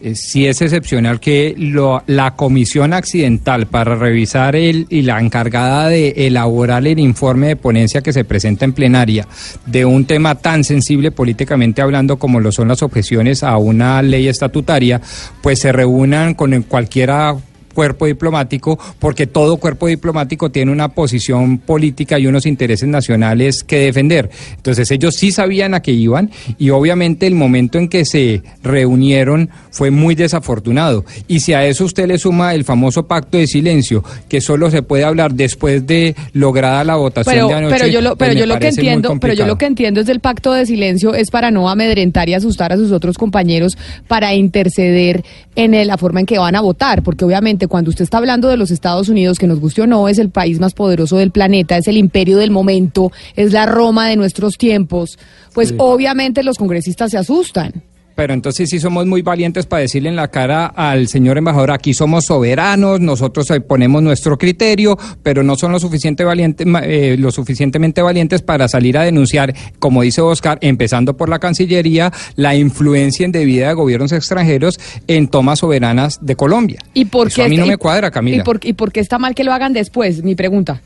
eh, 0.00 0.14
sí 0.14 0.46
es 0.46 0.60
excepcional 0.60 1.18
que 1.18 1.54
lo, 1.56 2.02
la 2.06 2.34
comisión 2.36 2.92
accidental 2.92 3.66
para 3.66 3.94
revisar 3.94 4.54
el, 4.54 4.86
y 4.90 5.02
la 5.02 5.18
encargada 5.18 5.88
de 5.88 6.26
elaborar 6.26 6.86
el 6.86 6.98
informe 6.98 7.48
de 7.48 7.56
ponencia 7.56 8.02
que 8.02 8.12
se 8.12 8.24
presenta 8.24 8.66
en 8.66 8.74
plenaria 8.74 9.26
de 9.64 9.84
un 9.84 10.04
tema 10.04 10.34
tan 10.34 10.62
sensible 10.62 11.10
políticamente 11.10 11.80
hablando 11.80 12.18
como 12.18 12.38
lo 12.40 12.52
son 12.52 12.68
las 12.68 12.82
objeciones 12.82 13.42
a 13.42 13.56
una 13.56 14.02
ley 14.02 14.28
estatutaria, 14.28 15.00
pues 15.40 15.60
se 15.60 15.72
reúnan 15.72 16.34
con 16.34 16.62
cualquiera 16.64 17.34
cuerpo 17.74 18.06
diplomático, 18.06 18.78
porque 18.98 19.26
todo 19.26 19.58
cuerpo 19.58 19.88
diplomático 19.88 20.50
tiene 20.50 20.72
una 20.72 20.88
posición 20.88 21.58
política 21.58 22.18
y 22.18 22.26
unos 22.26 22.46
intereses 22.46 22.88
nacionales 22.88 23.62
que 23.62 23.78
defender. 23.80 24.30
Entonces 24.56 24.90
ellos 24.90 25.16
sí 25.16 25.32
sabían 25.32 25.74
a 25.74 25.80
qué 25.80 25.92
iban 25.92 26.30
y 26.58 26.70
obviamente 26.70 27.26
el 27.26 27.34
momento 27.34 27.78
en 27.78 27.88
que 27.88 28.04
se 28.04 28.42
reunieron 28.62 29.50
fue 29.70 29.90
muy 29.90 30.14
desafortunado. 30.14 31.04
Y 31.28 31.40
si 31.40 31.52
a 31.52 31.66
eso 31.66 31.84
usted 31.84 32.06
le 32.06 32.18
suma 32.18 32.54
el 32.54 32.64
famoso 32.64 33.06
pacto 33.06 33.36
de 33.36 33.46
silencio, 33.46 34.04
que 34.28 34.40
solo 34.40 34.70
se 34.70 34.82
puede 34.82 35.04
hablar 35.04 35.34
después 35.34 35.86
de 35.86 36.14
lograda 36.32 36.84
la 36.84 36.96
votación 36.96 37.48
de 37.48 37.54
anoche. 37.54 37.76
Pero 37.76 37.88
yo 37.88 38.00
lo, 38.00 38.16
pues 38.16 38.30
pero 38.30 38.40
yo 38.40 38.46
lo 38.46 38.54
que 38.54 38.60
parece 38.60 38.80
muy 38.82 38.88
entiendo, 38.88 39.18
pero 39.20 39.34
yo 39.34 39.46
lo 39.46 39.58
que 39.58 39.66
entiendo 39.66 40.00
es 40.00 40.06
del 40.06 40.20
pacto 40.20 40.52
de 40.52 40.64
silencio 40.66 41.14
es 41.14 41.30
para 41.30 41.50
no 41.50 41.68
amedrentar 41.68 42.28
y 42.28 42.34
asustar 42.34 42.72
a 42.72 42.76
sus 42.76 42.92
otros 42.92 43.18
compañeros 43.18 43.76
para 44.06 44.34
interceder 44.34 45.24
en 45.56 45.86
la 45.86 45.98
forma 45.98 46.20
en 46.20 46.26
que 46.26 46.38
van 46.38 46.56
a 46.56 46.60
votar, 46.60 47.02
porque 47.02 47.24
obviamente 47.24 47.63
cuando 47.68 47.90
usted 47.90 48.04
está 48.04 48.18
hablando 48.18 48.48
de 48.48 48.56
los 48.56 48.70
Estados 48.70 49.08
Unidos, 49.08 49.38
que 49.38 49.46
nos 49.46 49.60
guste 49.60 49.82
o 49.82 49.86
no, 49.86 50.08
es 50.08 50.18
el 50.18 50.30
país 50.30 50.60
más 50.60 50.74
poderoso 50.74 51.16
del 51.16 51.30
planeta, 51.30 51.76
es 51.76 51.88
el 51.88 51.96
imperio 51.96 52.38
del 52.38 52.50
momento, 52.50 53.12
es 53.36 53.52
la 53.52 53.66
Roma 53.66 54.08
de 54.08 54.16
nuestros 54.16 54.58
tiempos, 54.58 55.18
pues 55.52 55.68
Sí. 55.70 55.74
obviamente 55.78 56.42
los 56.42 56.58
congresistas 56.58 57.10
se 57.10 57.18
asustan. 57.18 57.72
Pero 58.14 58.32
entonces 58.32 58.70
sí 58.70 58.78
somos 58.78 59.06
muy 59.06 59.22
valientes 59.22 59.66
para 59.66 59.82
decirle 59.82 60.08
en 60.08 60.16
la 60.16 60.28
cara 60.28 60.66
al 60.66 61.08
señor 61.08 61.38
embajador, 61.38 61.70
aquí 61.72 61.94
somos 61.94 62.26
soberanos, 62.26 63.00
nosotros 63.00 63.48
ponemos 63.66 64.02
nuestro 64.02 64.38
criterio, 64.38 64.96
pero 65.22 65.42
no 65.42 65.56
son 65.56 65.72
lo, 65.72 65.80
suficiente 65.80 66.24
valiente, 66.24 66.64
eh, 66.84 67.16
lo 67.18 67.30
suficientemente 67.30 68.02
valientes 68.02 68.42
para 68.42 68.68
salir 68.68 68.96
a 68.98 69.02
denunciar, 69.02 69.54
como 69.78 70.02
dice 70.02 70.20
Oscar, 70.20 70.58
empezando 70.60 71.16
por 71.16 71.28
la 71.28 71.38
Cancillería, 71.38 72.12
la 72.36 72.54
influencia 72.54 73.26
indebida 73.26 73.68
de 73.68 73.74
gobiernos 73.74 74.12
extranjeros 74.12 74.78
en 75.06 75.28
tomas 75.28 75.60
soberanas 75.60 76.18
de 76.20 76.36
Colombia. 76.36 76.80
¿Y 76.94 77.06
por 77.06 77.28
Eso 77.28 77.36
qué 77.36 77.42
a 77.44 77.48
mí 77.48 77.56
no 77.56 77.66
me 77.66 77.76
cuadra, 77.76 78.10
Camila. 78.10 78.38
¿Y 78.38 78.42
por, 78.42 78.60
¿Y 78.62 78.74
por 78.74 78.92
qué 78.92 79.00
está 79.00 79.18
mal 79.18 79.34
que 79.34 79.44
lo 79.44 79.52
hagan 79.52 79.72
después? 79.72 80.22
Mi 80.22 80.34
pregunta. 80.34 80.80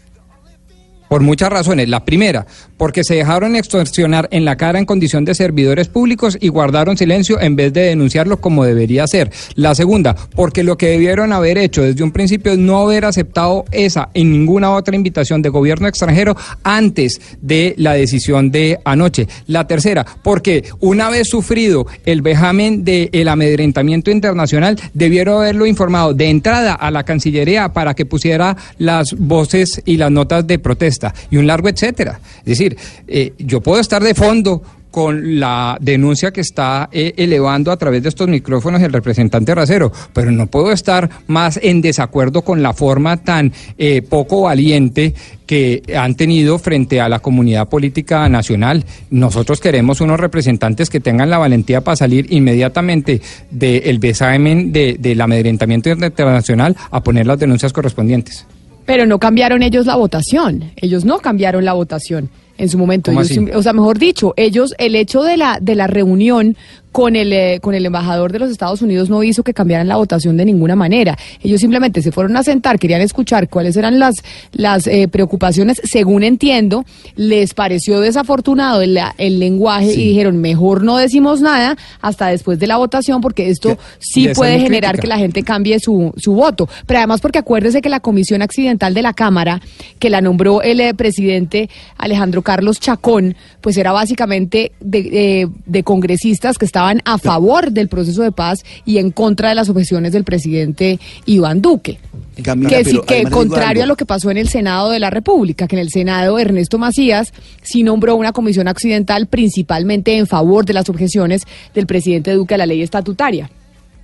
Por 1.09 1.23
muchas 1.23 1.51
razones. 1.51 1.89
La 1.89 2.05
primera, 2.05 2.47
porque 2.77 3.03
se 3.03 3.15
dejaron 3.15 3.57
extorsionar 3.57 4.29
en 4.31 4.45
la 4.45 4.57
cara 4.57 4.79
en 4.79 4.85
condición 4.85 5.25
de 5.25 5.35
servidores 5.35 5.89
públicos 5.89 6.37
y 6.41 6.49
guardaron 6.49 6.97
silencio 6.97 7.41
en 7.41 7.57
vez 7.57 7.73
de 7.73 7.83
denunciarlo 7.83 8.41
como 8.41 8.65
debería 8.65 9.07
ser. 9.07 9.31
La 9.55 9.75
segunda, 9.75 10.15
porque 10.35 10.63
lo 10.63 10.77
que 10.77 10.89
debieron 10.89 11.33
haber 11.33 11.57
hecho 11.57 11.83
desde 11.83 12.05
un 12.05 12.13
principio 12.13 12.53
es 12.53 12.59
no 12.59 12.79
haber 12.79 13.05
aceptado 13.05 13.65
esa 13.73 14.11
y 14.13 14.25
ninguna 14.25 14.73
otra 14.73 14.97
invitación 14.97 15.41
de 15.41 15.49
gobierno 15.49 15.89
extranjero 15.89 16.37
antes 16.63 17.21
de 17.41 17.75
la 17.79 17.95
decisión 17.95 18.51
de 18.51 18.79
anoche. 18.85 19.29
La 19.47 19.67
tercera, 19.67 20.05
porque 20.23 20.65
una 20.81 21.09
vez 21.09 21.29
sufrido 21.29 21.87
el 22.05 22.23
vejamen 22.23 22.85
del 22.85 23.29
amedrentamiento 23.29 24.11
internacional, 24.11 24.79
debieron 24.93 25.39
haberlo 25.39 25.67
informado 25.67 26.13
de 26.13 26.29
entrada 26.29 26.75
a 26.75 26.91
la 26.91 27.05
Cancillería 27.05 27.73
para 27.73 27.95
que 27.95 28.05
pusiera 28.05 28.57
las 28.77 29.15
voces 29.15 29.83
y 29.85 29.97
las 29.97 30.11
notas 30.11 30.47
de 30.47 30.59
protesta 30.59 30.98
y 31.31 31.37
un 31.37 31.47
largo 31.47 31.69
etcétera. 31.69 32.21
Es 32.39 32.45
decir, 32.45 32.77
eh, 33.07 33.33
yo 33.39 33.61
puedo 33.61 33.81
estar 33.81 34.03
de 34.03 34.15
fondo 34.15 34.63
con 34.91 35.39
la 35.39 35.77
denuncia 35.81 36.33
que 36.33 36.41
está 36.41 36.89
eh, 36.93 37.13
elevando 37.17 37.71
a 37.71 37.77
través 37.77 38.03
de 38.03 38.09
estos 38.09 38.29
micrófonos 38.29 38.83
el 38.83 38.93
representante 38.93 39.55
Racero, 39.55 39.93
pero 40.13 40.31
no 40.31 40.47
puedo 40.47 40.73
estar 40.73 41.09
más 41.27 41.59
en 41.63 41.81
desacuerdo 41.81 42.43
con 42.43 42.63
la 42.63 42.73
forma 42.73 43.19
tan 43.19 43.53
eh, 43.77 44.03
poco 44.03 44.43
valiente 44.43 45.15
que 45.47 45.83
han 45.97 46.15
tenido 46.15 46.59
frente 46.59 47.01
a 47.01 47.09
la 47.09 47.21
comunidad 47.21 47.69
política 47.69 48.29
nacional. 48.29 48.85
Nosotros 49.11 49.61
queremos 49.61 50.01
unos 50.01 50.21
representantes 50.21 50.91
que 50.91 51.01
tengan 51.01 51.31
la 51.31 51.39
valentía 51.39 51.81
para 51.81 51.97
salir 51.97 52.27
inmediatamente 52.31 53.23
del 53.51 53.99
besamen 53.99 54.73
de, 54.73 54.97
del 54.99 55.21
amedrentamiento 55.21 55.91
internacional 55.91 56.77
a 56.91 57.03
poner 57.03 57.27
las 57.27 57.39
denuncias 57.39 57.73
correspondientes. 57.73 58.47
Pero 58.89 59.05
no 59.05 59.19
cambiaron 59.19 59.63
ellos 59.63 59.85
la 59.85 59.97
votación. 59.97 60.73
Ellos 60.77 61.05
no 61.05 61.19
cambiaron 61.19 61.63
la 61.63 61.75
votación 61.75 62.31
en 62.57 62.71
su 62.71 62.79
momento. 62.79 63.11
¿Cómo 63.11 63.21
Ellos 63.21 63.55
o 63.55 63.63
sea, 63.63 63.75
mejor 63.75 63.99
dicho, 63.99 64.33
ellos, 64.39 64.75
el 64.79 64.97
hecho 64.97 65.23
de 65.23 65.37
la, 65.37 65.59
de 65.61 65.75
la 65.75 65.89
reunión 65.89 66.57
con 66.93 67.17
el, 67.17 67.33
eh, 67.33 67.59
con 67.61 67.75
el 67.75 67.85
embajador 67.87 68.33
de 68.33 68.39
los 68.39 68.51
Estados 68.51 68.83
Unidos 68.83 69.11
no 69.11 69.23
hizo 69.23 69.43
que 69.43 69.55
cambiaran 69.55 69.89
la 69.89 69.97
votación 69.97 70.37
de 70.37 70.45
ninguna 70.45 70.75
manera. 70.77 71.17
Ellos 71.43 71.61
simplemente 71.61 72.03
se 72.03 72.11
fueron 72.13 72.37
a 72.37 72.43
sentar, 72.43 72.79
querían 72.79 73.01
escuchar 73.03 73.49
cuáles 73.49 73.77
eran 73.77 73.99
las, 73.99 74.17
las 74.53 74.87
eh, 74.87 75.07
preocupaciones, 75.09 75.81
según 75.85 76.25
entiendo, 76.25 76.85
les 77.15 77.55
pareció 77.55 78.01
desafortunado 78.01 78.81
el, 78.83 78.99
el 79.19 79.39
lenguaje 79.39 79.93
y 79.93 80.09
dijeron, 80.09 80.39
mejor 80.39 80.83
no 80.83 80.97
decimos 80.97 81.41
nada 81.41 81.77
hasta 82.01 82.29
después 82.29 82.59
de 82.59 82.67
la 82.67 82.77
votación 82.79 83.21
porque 83.21 83.51
esto 83.51 83.77
Que- 83.77 83.83
sí 83.99 84.29
puede 84.35 84.59
generar 84.61 84.93
crítica. 84.93 85.03
que 85.03 85.09
la 85.09 85.19
gente 85.19 85.43
cambie 85.43 85.79
su, 85.81 86.13
su 86.17 86.33
voto. 86.35 86.69
Pero 86.87 86.99
además 86.99 87.21
porque 87.21 87.39
acuérdese 87.39 87.81
que 87.83 87.89
la 87.89 88.01
comisión 88.01 88.43
accidental 88.43 88.95
de 88.95 89.03
la 89.03 89.13
Cámara, 89.13 89.61
que 89.99 90.11
la 90.11 90.21
nombró 90.21 90.63
el 90.63 90.81
eh, 90.81 90.95
presidente 90.95 91.69
Alejandro 91.97 92.43
Carlos 92.43 92.81
Chacón, 92.81 93.37
pues 93.61 93.77
era 93.77 93.93
básicamente 93.93 94.73
de, 94.81 95.03
de- 95.03 95.49
de 95.67 95.83
congresistas 95.83 96.57
que 96.59 96.65
estaban 96.65 96.78
a 97.05 97.19
favor 97.19 97.73
del 97.73 97.89
proceso 97.89 98.23
de 98.23 98.33
paz 98.33 98.61
y 98.85 98.99
en 98.99 99.11
contra 99.11 99.49
de 99.51 99.55
las 99.55 99.69
objeciones 99.69 100.13
del 100.13 100.25
presidente 100.25 100.99
Iván 101.27 101.61
Duque. 101.61 101.99
Camila, 102.43 102.69
que 102.71 102.85
sí, 102.85 103.01
que 103.07 103.25
contrario 103.25 103.83
a 103.83 103.87
lo 103.87 103.97
que 103.97 104.07
pasó 104.07 104.31
en 104.31 104.37
el 104.39 104.49
Senado 104.49 104.91
de 104.91 105.01
la 105.01 105.11
República, 105.11 105.67
que 105.67 105.75
en 105.75 105.81
el 105.81 105.91
Senado 105.91 106.39
Ernesto 106.39 106.79
Macías 106.79 107.33
sí 107.63 107.83
nombró 107.83 108.15
una 108.15 108.33
comisión 108.33 108.69
accidental 108.69 109.27
principalmente 109.27 110.17
en 110.17 110.27
favor 110.29 110.65
de 110.65 110.73
las 110.73 110.89
objeciones 110.89 111.43
del 111.75 111.87
presidente 111.87 112.33
Duque 112.33 112.55
a 112.55 112.59
la 112.59 112.67
ley 112.67 112.81
estatutaria. 112.83 113.51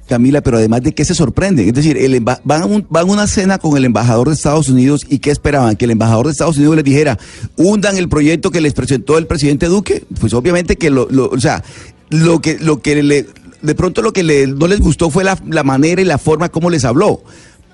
Camila, 0.06 0.42
pero 0.42 0.58
además 0.58 0.82
de 0.82 0.92
qué 0.92 1.02
se 1.02 1.14
sorprenden. 1.14 1.66
Es 1.68 1.72
decir, 1.72 1.96
el 1.96 2.12
emba- 2.22 2.38
van, 2.44 2.62
a 2.62 2.66
un- 2.66 2.86
van 2.90 3.08
a 3.08 3.12
una 3.12 3.26
cena 3.26 3.56
con 3.56 3.74
el 3.78 3.86
embajador 3.86 4.28
de 4.28 4.34
Estados 4.34 4.68
Unidos 4.68 5.06
y 5.08 5.18
¿qué 5.18 5.30
esperaban? 5.30 5.76
Que 5.76 5.86
el 5.86 5.92
embajador 5.92 6.26
de 6.26 6.32
Estados 6.32 6.58
Unidos 6.58 6.76
les 6.76 6.84
dijera, 6.84 7.18
hundan 7.56 7.96
el 7.96 8.10
proyecto 8.10 8.50
que 8.50 8.60
les 8.60 8.74
presentó 8.74 9.16
el 9.16 9.26
presidente 9.26 9.64
Duque. 9.64 10.04
Pues 10.20 10.34
obviamente 10.34 10.76
que 10.76 10.90
lo, 10.90 11.08
lo- 11.10 11.30
o 11.30 11.40
sea, 11.40 11.64
lo 12.14 12.40
que, 12.40 12.58
lo 12.58 12.80
que 12.80 13.02
le, 13.02 13.26
de 13.62 13.74
pronto 13.74 14.02
lo 14.02 14.12
que 14.12 14.22
no 14.46 14.66
les 14.66 14.80
gustó 14.80 15.10
fue 15.10 15.24
la, 15.24 15.38
la 15.48 15.64
manera 15.64 16.00
y 16.00 16.04
la 16.04 16.18
forma 16.18 16.48
como 16.48 16.70
les 16.70 16.84
habló. 16.84 17.22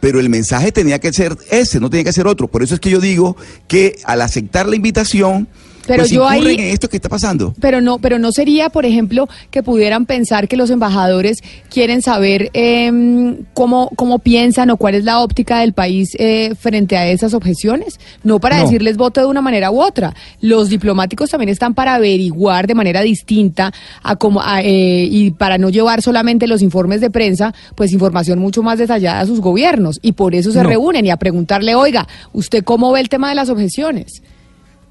Pero 0.00 0.18
el 0.18 0.30
mensaje 0.30 0.72
tenía 0.72 0.98
que 0.98 1.12
ser 1.12 1.36
ese, 1.50 1.78
no 1.78 1.90
tenía 1.90 2.04
que 2.04 2.12
ser 2.12 2.26
otro. 2.26 2.48
Por 2.48 2.62
eso 2.62 2.74
es 2.74 2.80
que 2.80 2.88
yo 2.88 3.00
digo 3.00 3.36
que 3.68 3.96
al 4.04 4.22
aceptar 4.22 4.66
la 4.66 4.76
invitación, 4.76 5.46
Pero 5.90 6.02
pues 6.02 6.10
yo 6.10 6.26
ahí- 6.28 6.38
incurren 6.38 6.60
en 6.60 6.66
esto 6.72 6.88
que 6.88 6.96
está 6.96 7.08
pasando. 7.08 7.54
Pero 7.60 7.80
no, 7.80 7.98
pero 7.98 8.18
no 8.18 8.32
sería, 8.32 8.68
por 8.70 8.84
ejemplo, 8.86 9.28
que 9.50 9.62
pudieran 9.62 10.06
pensar 10.06 10.48
que 10.48 10.56
los 10.56 10.70
embajadores 10.70 11.38
quieren 11.68 12.02
saber 12.02 12.50
em, 12.52 13.44
cómo, 13.54 13.90
cómo 13.96 14.18
piensan 14.18 14.70
o 14.70 14.76
cuál 14.76 14.94
es 14.94 15.04
la 15.04 15.20
óptica 15.20 15.60
del 15.60 15.72
país 15.72 16.10
eh, 16.18 16.54
frente 16.58 16.96
a 16.96 17.08
esas 17.08 17.34
objeciones. 17.34 17.98
No 18.22 18.38
para 18.40 18.56
No. 18.58 18.62
decirles 18.64 18.96
vote 18.96 19.20
de 19.20 19.26
una 19.26 19.40
manera 19.40 19.70
u 19.70 19.80
otra. 19.82 20.14
Los 20.40 20.68
diplomáticos 20.68 21.30
también 21.30 21.48
están 21.48 21.74
para 21.74 21.94
averiguar 21.94 22.66
de 22.66 22.74
manera 22.74 23.00
distinta 23.02 23.72
a 24.02 24.16
cómo, 24.16 24.40
a, 24.42 24.62
eh, 24.62 25.08
y 25.10 25.30
para 25.32 25.58
no 25.58 25.70
llevar 25.70 26.02
solamente 26.02 26.46
los 26.46 26.62
informes 26.62 27.00
de 27.00 27.10
prensa, 27.10 27.52
pues 27.74 27.92
información 27.92 28.38
mucho 28.38 28.62
más 28.62 28.78
detallada 28.78 29.20
a 29.20 29.26
sus 29.26 29.40
gobiernos. 29.40 29.98
Y 30.02 30.12
por 30.12 30.34
eso 30.34 30.52
se 30.52 30.62
No. 30.62 30.68
reúnen 30.68 31.06
y 31.06 31.10
a 31.10 31.16
preguntarle, 31.16 31.74
oiga, 31.74 32.06
¿usted 32.32 32.64
cómo 32.64 32.92
ve 32.92 33.00
el 33.00 33.08
tema 33.08 33.28
de 33.28 33.34
las 33.34 33.48
objeciones? 33.50 34.22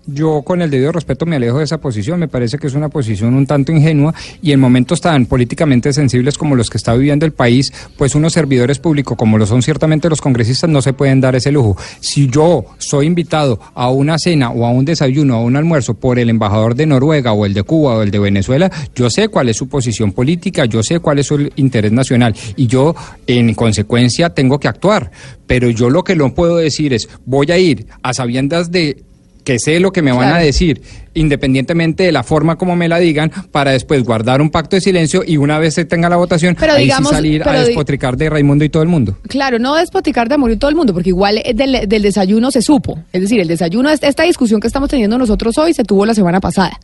Yo 0.05 0.41
con 0.41 0.61
el 0.61 0.71
debido 0.71 0.91
respeto 0.91 1.25
me 1.25 1.35
alejo 1.35 1.59
de 1.59 1.65
esa 1.65 1.79
posición, 1.79 2.19
me 2.19 2.27
parece 2.27 2.57
que 2.57 2.67
es 2.67 2.73
una 2.73 2.89
posición 2.89 3.33
un 3.33 3.45
tanto 3.45 3.71
ingenua 3.71 4.13
y 4.41 4.51
en 4.51 4.59
momentos 4.59 5.01
tan 5.01 5.25
políticamente 5.25 5.93
sensibles 5.93 6.37
como 6.37 6.55
los 6.55 6.69
que 6.69 6.77
está 6.77 6.95
viviendo 6.95 7.25
el 7.25 7.31
país, 7.31 7.71
pues 7.97 8.15
unos 8.15 8.33
servidores 8.33 8.79
públicos 8.79 9.17
como 9.17 9.37
lo 9.37 9.45
son 9.45 9.61
ciertamente 9.61 10.09
los 10.09 10.21
congresistas 10.21 10.69
no 10.69 10.81
se 10.81 10.93
pueden 10.93 11.21
dar 11.21 11.35
ese 11.35 11.51
lujo. 11.51 11.77
Si 11.99 12.27
yo 12.27 12.65
soy 12.77 13.05
invitado 13.05 13.59
a 13.75 13.91
una 13.91 14.17
cena 14.17 14.49
o 14.49 14.65
a 14.65 14.71
un 14.71 14.85
desayuno 14.85 15.37
o 15.37 15.41
a 15.41 15.43
un 15.43 15.55
almuerzo 15.55 15.93
por 15.93 16.17
el 16.17 16.29
embajador 16.29 16.75
de 16.75 16.85
Noruega 16.85 17.33
o 17.33 17.45
el 17.45 17.53
de 17.53 17.63
Cuba 17.63 17.97
o 17.97 18.01
el 18.01 18.11
de 18.11 18.19
Venezuela, 18.19 18.71
yo 18.95 19.09
sé 19.09 19.27
cuál 19.27 19.49
es 19.49 19.57
su 19.57 19.67
posición 19.67 20.11
política, 20.11 20.65
yo 20.65 20.81
sé 20.81 20.99
cuál 20.99 21.19
es 21.19 21.27
su 21.27 21.49
interés 21.55 21.91
nacional 21.91 22.35
y 22.55 22.67
yo 22.67 22.95
en 23.27 23.53
consecuencia 23.53 24.29
tengo 24.31 24.59
que 24.59 24.67
actuar. 24.67 25.11
Pero 25.45 25.69
yo 25.69 25.89
lo 25.89 26.03
que 26.03 26.15
no 26.15 26.33
puedo 26.33 26.57
decir 26.57 26.93
es 26.93 27.09
voy 27.25 27.51
a 27.51 27.57
ir 27.57 27.87
a 28.01 28.13
sabiendas 28.13 28.71
de 28.71 29.03
que 29.43 29.59
sé 29.59 29.79
lo 29.79 29.91
que 29.91 30.01
me 30.01 30.11
van 30.11 30.33
a 30.33 30.37
decir, 30.37 30.81
independientemente 31.13 32.03
de 32.03 32.11
la 32.11 32.23
forma 32.23 32.57
como 32.57 32.75
me 32.75 32.87
la 32.87 32.99
digan, 32.99 33.31
para 33.51 33.71
después 33.71 34.03
guardar 34.03 34.41
un 34.41 34.49
pacto 34.49 34.75
de 34.75 34.81
silencio 34.81 35.23
y 35.25 35.37
una 35.37 35.59
vez 35.59 35.73
se 35.75 35.85
tenga 35.85 36.09
la 36.09 36.15
votación, 36.15 36.55
Pero 36.59 36.73
ahí 36.73 36.83
digamos- 36.85 37.09
sí 37.09 37.15
salir 37.15 37.41
pero 37.43 37.57
a 37.57 37.63
despotricar 37.63 38.17
de 38.17 38.29
Raimundo 38.29 38.63
y 38.65 38.69
todo 38.69 38.83
el 38.83 38.89
mundo. 38.89 39.17
Claro, 39.27 39.59
no 39.59 39.75
despoticar 39.75 40.29
de 40.29 40.37
morir 40.37 40.57
todo 40.59 40.69
el 40.69 40.75
mundo, 40.75 40.93
porque 40.93 41.09
igual 41.09 41.37
eh, 41.43 41.53
del, 41.53 41.87
del 41.87 42.01
desayuno 42.01 42.51
se 42.51 42.61
supo. 42.61 42.99
Es 43.13 43.21
decir, 43.21 43.39
el 43.39 43.47
desayuno, 43.47 43.89
esta 43.89 44.23
discusión 44.23 44.59
que 44.59 44.67
estamos 44.67 44.89
teniendo 44.89 45.17
nosotros 45.17 45.57
hoy 45.57 45.73
se 45.73 45.83
tuvo 45.83 46.05
la 46.05 46.13
semana 46.13 46.39
pasada. 46.39 46.79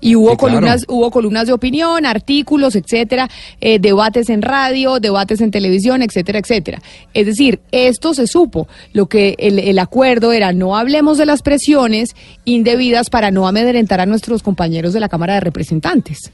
Y 0.00 0.14
hubo 0.16 0.30
Sí, 0.30 0.36
claro. 0.36 0.54
columnas, 0.54 0.84
hubo 0.88 1.10
columnas 1.10 1.46
de 1.46 1.52
opinión, 1.52 2.06
artículos, 2.06 2.76
etcétera, 2.76 3.28
eh, 3.60 3.78
debates 3.78 4.28
en 4.30 4.42
radio, 4.42 5.00
debates 5.00 5.40
en 5.40 5.50
televisión, 5.50 6.02
etcétera, 6.02 6.38
etcétera. 6.38 6.82
Es 7.14 7.26
decir, 7.26 7.60
esto 7.72 8.14
se 8.14 8.26
supo. 8.26 8.68
Lo 8.92 9.06
que 9.06 9.34
el, 9.38 9.58
el 9.58 9.78
acuerdo 9.78 10.32
era 10.32 10.52
no 10.52 10.76
hablemos 10.76 11.18
de 11.18 11.26
las 11.26 11.42
presiones 11.42 12.14
indebidas 12.44 13.10
para 13.10 13.30
no 13.30 13.48
amedrentar 13.48 14.00
a 14.00 14.06
nuestros 14.06 14.42
compañeros 14.42 14.92
de 14.92 15.00
la 15.00 15.08
Cámara 15.08 15.34
de 15.34 15.40
Representantes. 15.40 16.30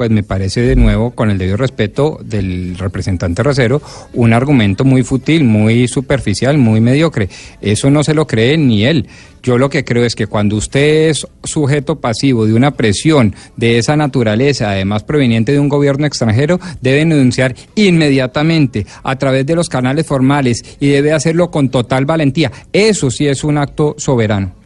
Pues 0.00 0.08
me 0.08 0.22
parece 0.22 0.62
de 0.62 0.76
nuevo, 0.76 1.10
con 1.10 1.30
el 1.30 1.36
debido 1.36 1.58
respeto 1.58 2.18
del 2.24 2.78
representante 2.78 3.42
Racero, 3.42 3.82
un 4.14 4.32
argumento 4.32 4.82
muy 4.82 5.02
fútil, 5.02 5.44
muy 5.44 5.88
superficial, 5.88 6.56
muy 6.56 6.80
mediocre. 6.80 7.28
Eso 7.60 7.90
no 7.90 8.02
se 8.02 8.14
lo 8.14 8.26
cree 8.26 8.56
ni 8.56 8.86
él. 8.86 9.06
Yo 9.42 9.58
lo 9.58 9.68
que 9.68 9.84
creo 9.84 10.06
es 10.06 10.14
que 10.14 10.26
cuando 10.26 10.56
usted 10.56 11.10
es 11.10 11.26
sujeto 11.44 12.00
pasivo 12.00 12.46
de 12.46 12.54
una 12.54 12.70
presión 12.70 13.34
de 13.58 13.76
esa 13.76 13.94
naturaleza, 13.94 14.70
además 14.70 15.02
proveniente 15.02 15.52
de 15.52 15.60
un 15.60 15.68
gobierno 15.68 16.06
extranjero, 16.06 16.58
debe 16.80 17.00
denunciar 17.00 17.54
inmediatamente 17.74 18.86
a 19.02 19.16
través 19.16 19.44
de 19.44 19.54
los 19.54 19.68
canales 19.68 20.06
formales 20.06 20.64
y 20.80 20.88
debe 20.88 21.12
hacerlo 21.12 21.50
con 21.50 21.68
total 21.68 22.06
valentía. 22.06 22.50
Eso 22.72 23.10
sí 23.10 23.26
es 23.26 23.44
un 23.44 23.58
acto 23.58 23.96
soberano. 23.98 24.59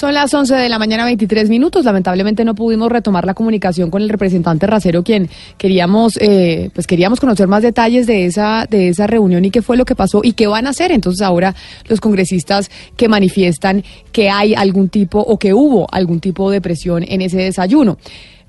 Son 0.00 0.14
las 0.14 0.32
11 0.32 0.54
de 0.54 0.70
la 0.70 0.78
mañana, 0.78 1.04
23 1.04 1.50
minutos. 1.50 1.84
Lamentablemente 1.84 2.42
no 2.42 2.54
pudimos 2.54 2.90
retomar 2.90 3.26
la 3.26 3.34
comunicación 3.34 3.90
con 3.90 4.00
el 4.00 4.08
representante 4.08 4.66
Racero, 4.66 5.04
quien 5.04 5.28
queríamos, 5.58 6.16
eh, 6.22 6.70
pues 6.72 6.86
queríamos 6.86 7.20
conocer 7.20 7.48
más 7.48 7.62
detalles 7.62 8.06
de 8.06 8.24
esa, 8.24 8.64
de 8.64 8.88
esa 8.88 9.06
reunión 9.06 9.44
y 9.44 9.50
qué 9.50 9.60
fue 9.60 9.76
lo 9.76 9.84
que 9.84 9.94
pasó 9.94 10.22
y 10.24 10.32
qué 10.32 10.46
van 10.46 10.66
a 10.66 10.70
hacer. 10.70 10.90
Entonces 10.90 11.20
ahora 11.20 11.54
los 11.86 12.00
congresistas 12.00 12.70
que 12.96 13.10
manifiestan 13.10 13.84
que 14.10 14.30
hay 14.30 14.54
algún 14.54 14.88
tipo 14.88 15.18
o 15.18 15.38
que 15.38 15.52
hubo 15.52 15.86
algún 15.92 16.20
tipo 16.20 16.50
de 16.50 16.62
presión 16.62 17.04
en 17.06 17.20
ese 17.20 17.36
desayuno. 17.36 17.98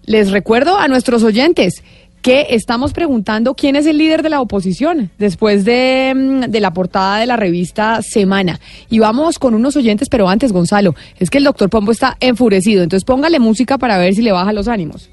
Les 0.06 0.32
recuerdo 0.32 0.80
a 0.80 0.88
nuestros 0.88 1.22
oyentes 1.22 1.84
que 2.22 2.48
estamos 2.52 2.94
preguntando 2.94 3.56
quién 3.56 3.76
es 3.76 3.86
el 3.86 3.98
líder 3.98 4.22
de 4.24 4.30
la 4.30 4.42
oposición 4.42 5.10
después 5.18 5.66
de, 5.66 6.14
mm, 6.16 6.52
de 6.52 6.60
la 6.60 6.72
portada 6.72 7.18
de 7.20 7.26
la 7.26 7.36
revista 7.38 8.02
Semana. 8.02 8.60
Y 8.90 9.00
vamos 9.00 9.40
con 9.40 9.54
unos 9.56 9.76
oyentes, 9.76 10.08
pero 10.10 10.30
antes, 10.30 10.52
Gonzalo, 10.52 10.96
es 11.20 11.30
que 11.30 11.40
el 11.40 11.44
doctor 11.44 11.70
Pombo 11.70 11.92
está 11.92 12.18
enfurecido, 12.20 12.84
entonces 12.84 13.06
póngale 13.06 13.40
música 13.40 13.78
para 13.78 13.98
ver 13.98 14.14
si 14.14 14.22
le 14.22 14.32
baja 14.32 14.54
los 14.54 14.68
ánimos. 14.68 15.10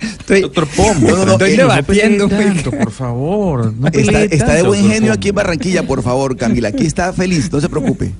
Estoy- 0.00 0.42
Doctor 0.42 0.66
Pombo, 0.68 1.08
No, 1.10 1.16
no, 1.16 1.24
no, 1.26 1.32
Estoy 1.32 1.56
debatiendo, 1.56 2.28
no 2.28 2.36
pelee 2.36 2.54
tanto, 2.54 2.70
por 2.70 2.90
favor. 2.92 3.74
No 3.74 3.88
Está, 3.88 4.22
está 4.24 4.54
de 4.54 4.62
buen 4.62 4.88
genio 4.88 5.12
aquí 5.12 5.30
en 5.30 5.34
Barranquilla, 5.34 5.82
por 5.84 6.02
favor, 6.02 6.36
Camila. 6.36 6.68
Aquí 6.68 6.86
está 6.86 7.12
feliz, 7.12 7.50
no 7.52 7.60
se 7.60 7.68
preocupe. 7.68 8.12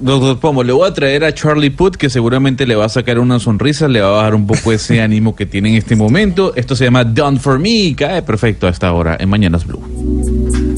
Doctor 0.00 0.38
Pombo, 0.38 0.62
le 0.62 0.72
voy 0.72 0.88
a 0.88 0.92
traer 0.92 1.24
a 1.24 1.32
Charlie 1.34 1.70
Puth, 1.70 1.96
que 1.96 2.08
seguramente 2.08 2.66
le 2.66 2.76
va 2.76 2.84
a 2.84 2.88
sacar 2.88 3.18
una 3.18 3.38
sonrisa, 3.38 3.88
le 3.88 4.00
va 4.00 4.08
a 4.08 4.12
bajar 4.12 4.34
un 4.34 4.46
poco 4.46 4.72
ese 4.72 5.00
ánimo 5.02 5.34
que 5.34 5.46
tiene 5.46 5.70
en 5.70 5.74
este 5.76 5.96
momento. 5.96 6.54
Esto 6.54 6.76
se 6.76 6.84
llama 6.84 7.04
Done 7.04 7.38
For 7.38 7.58
Me 7.58 7.70
y 7.70 7.94
cae 7.94 8.22
perfecto 8.22 8.66
a 8.66 8.70
esta 8.70 8.92
hora 8.92 9.16
en 9.18 9.28
Mañanas 9.28 9.66
Blue. 9.66 10.77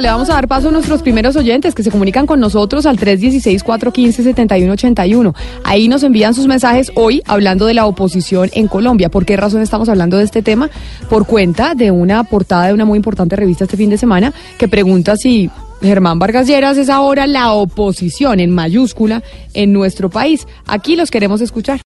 Le 0.00 0.08
vamos 0.08 0.30
a 0.30 0.34
dar 0.34 0.46
paso 0.48 0.68
a 0.68 0.72
nuestros 0.72 1.02
primeros 1.02 1.36
oyentes 1.36 1.74
que 1.74 1.82
se 1.82 1.90
comunican 1.90 2.26
con 2.26 2.40
nosotros 2.40 2.86
al 2.86 2.98
316-415-7181. 2.98 5.34
Ahí 5.64 5.88
nos 5.88 6.02
envían 6.02 6.32
sus 6.34 6.46
mensajes 6.46 6.90
hoy 6.94 7.22
hablando 7.26 7.66
de 7.66 7.74
la 7.74 7.84
oposición 7.86 8.48
en 8.52 8.68
Colombia. 8.68 9.10
¿Por 9.10 9.26
qué 9.26 9.36
razón 9.36 9.60
estamos 9.60 9.88
hablando 9.88 10.16
de 10.16 10.24
este 10.24 10.42
tema? 10.42 10.70
Por 11.10 11.26
cuenta 11.26 11.74
de 11.74 11.90
una 11.90 12.22
portada 12.24 12.68
de 12.68 12.74
una 12.74 12.84
muy 12.84 12.96
importante 12.96 13.34
revista 13.36 13.64
este 13.64 13.76
fin 13.76 13.90
de 13.90 13.98
semana 13.98 14.32
que 14.58 14.68
pregunta 14.68 15.16
si 15.16 15.50
Germán 15.82 16.18
Vargas 16.18 16.46
Lleras 16.46 16.78
es 16.78 16.88
ahora 16.88 17.26
la 17.26 17.52
oposición 17.52 18.40
en 18.40 18.50
mayúscula 18.50 19.22
en 19.52 19.72
nuestro 19.72 20.10
país. 20.10 20.46
Aquí 20.66 20.96
los 20.96 21.10
queremos 21.10 21.40
escuchar. 21.40 21.80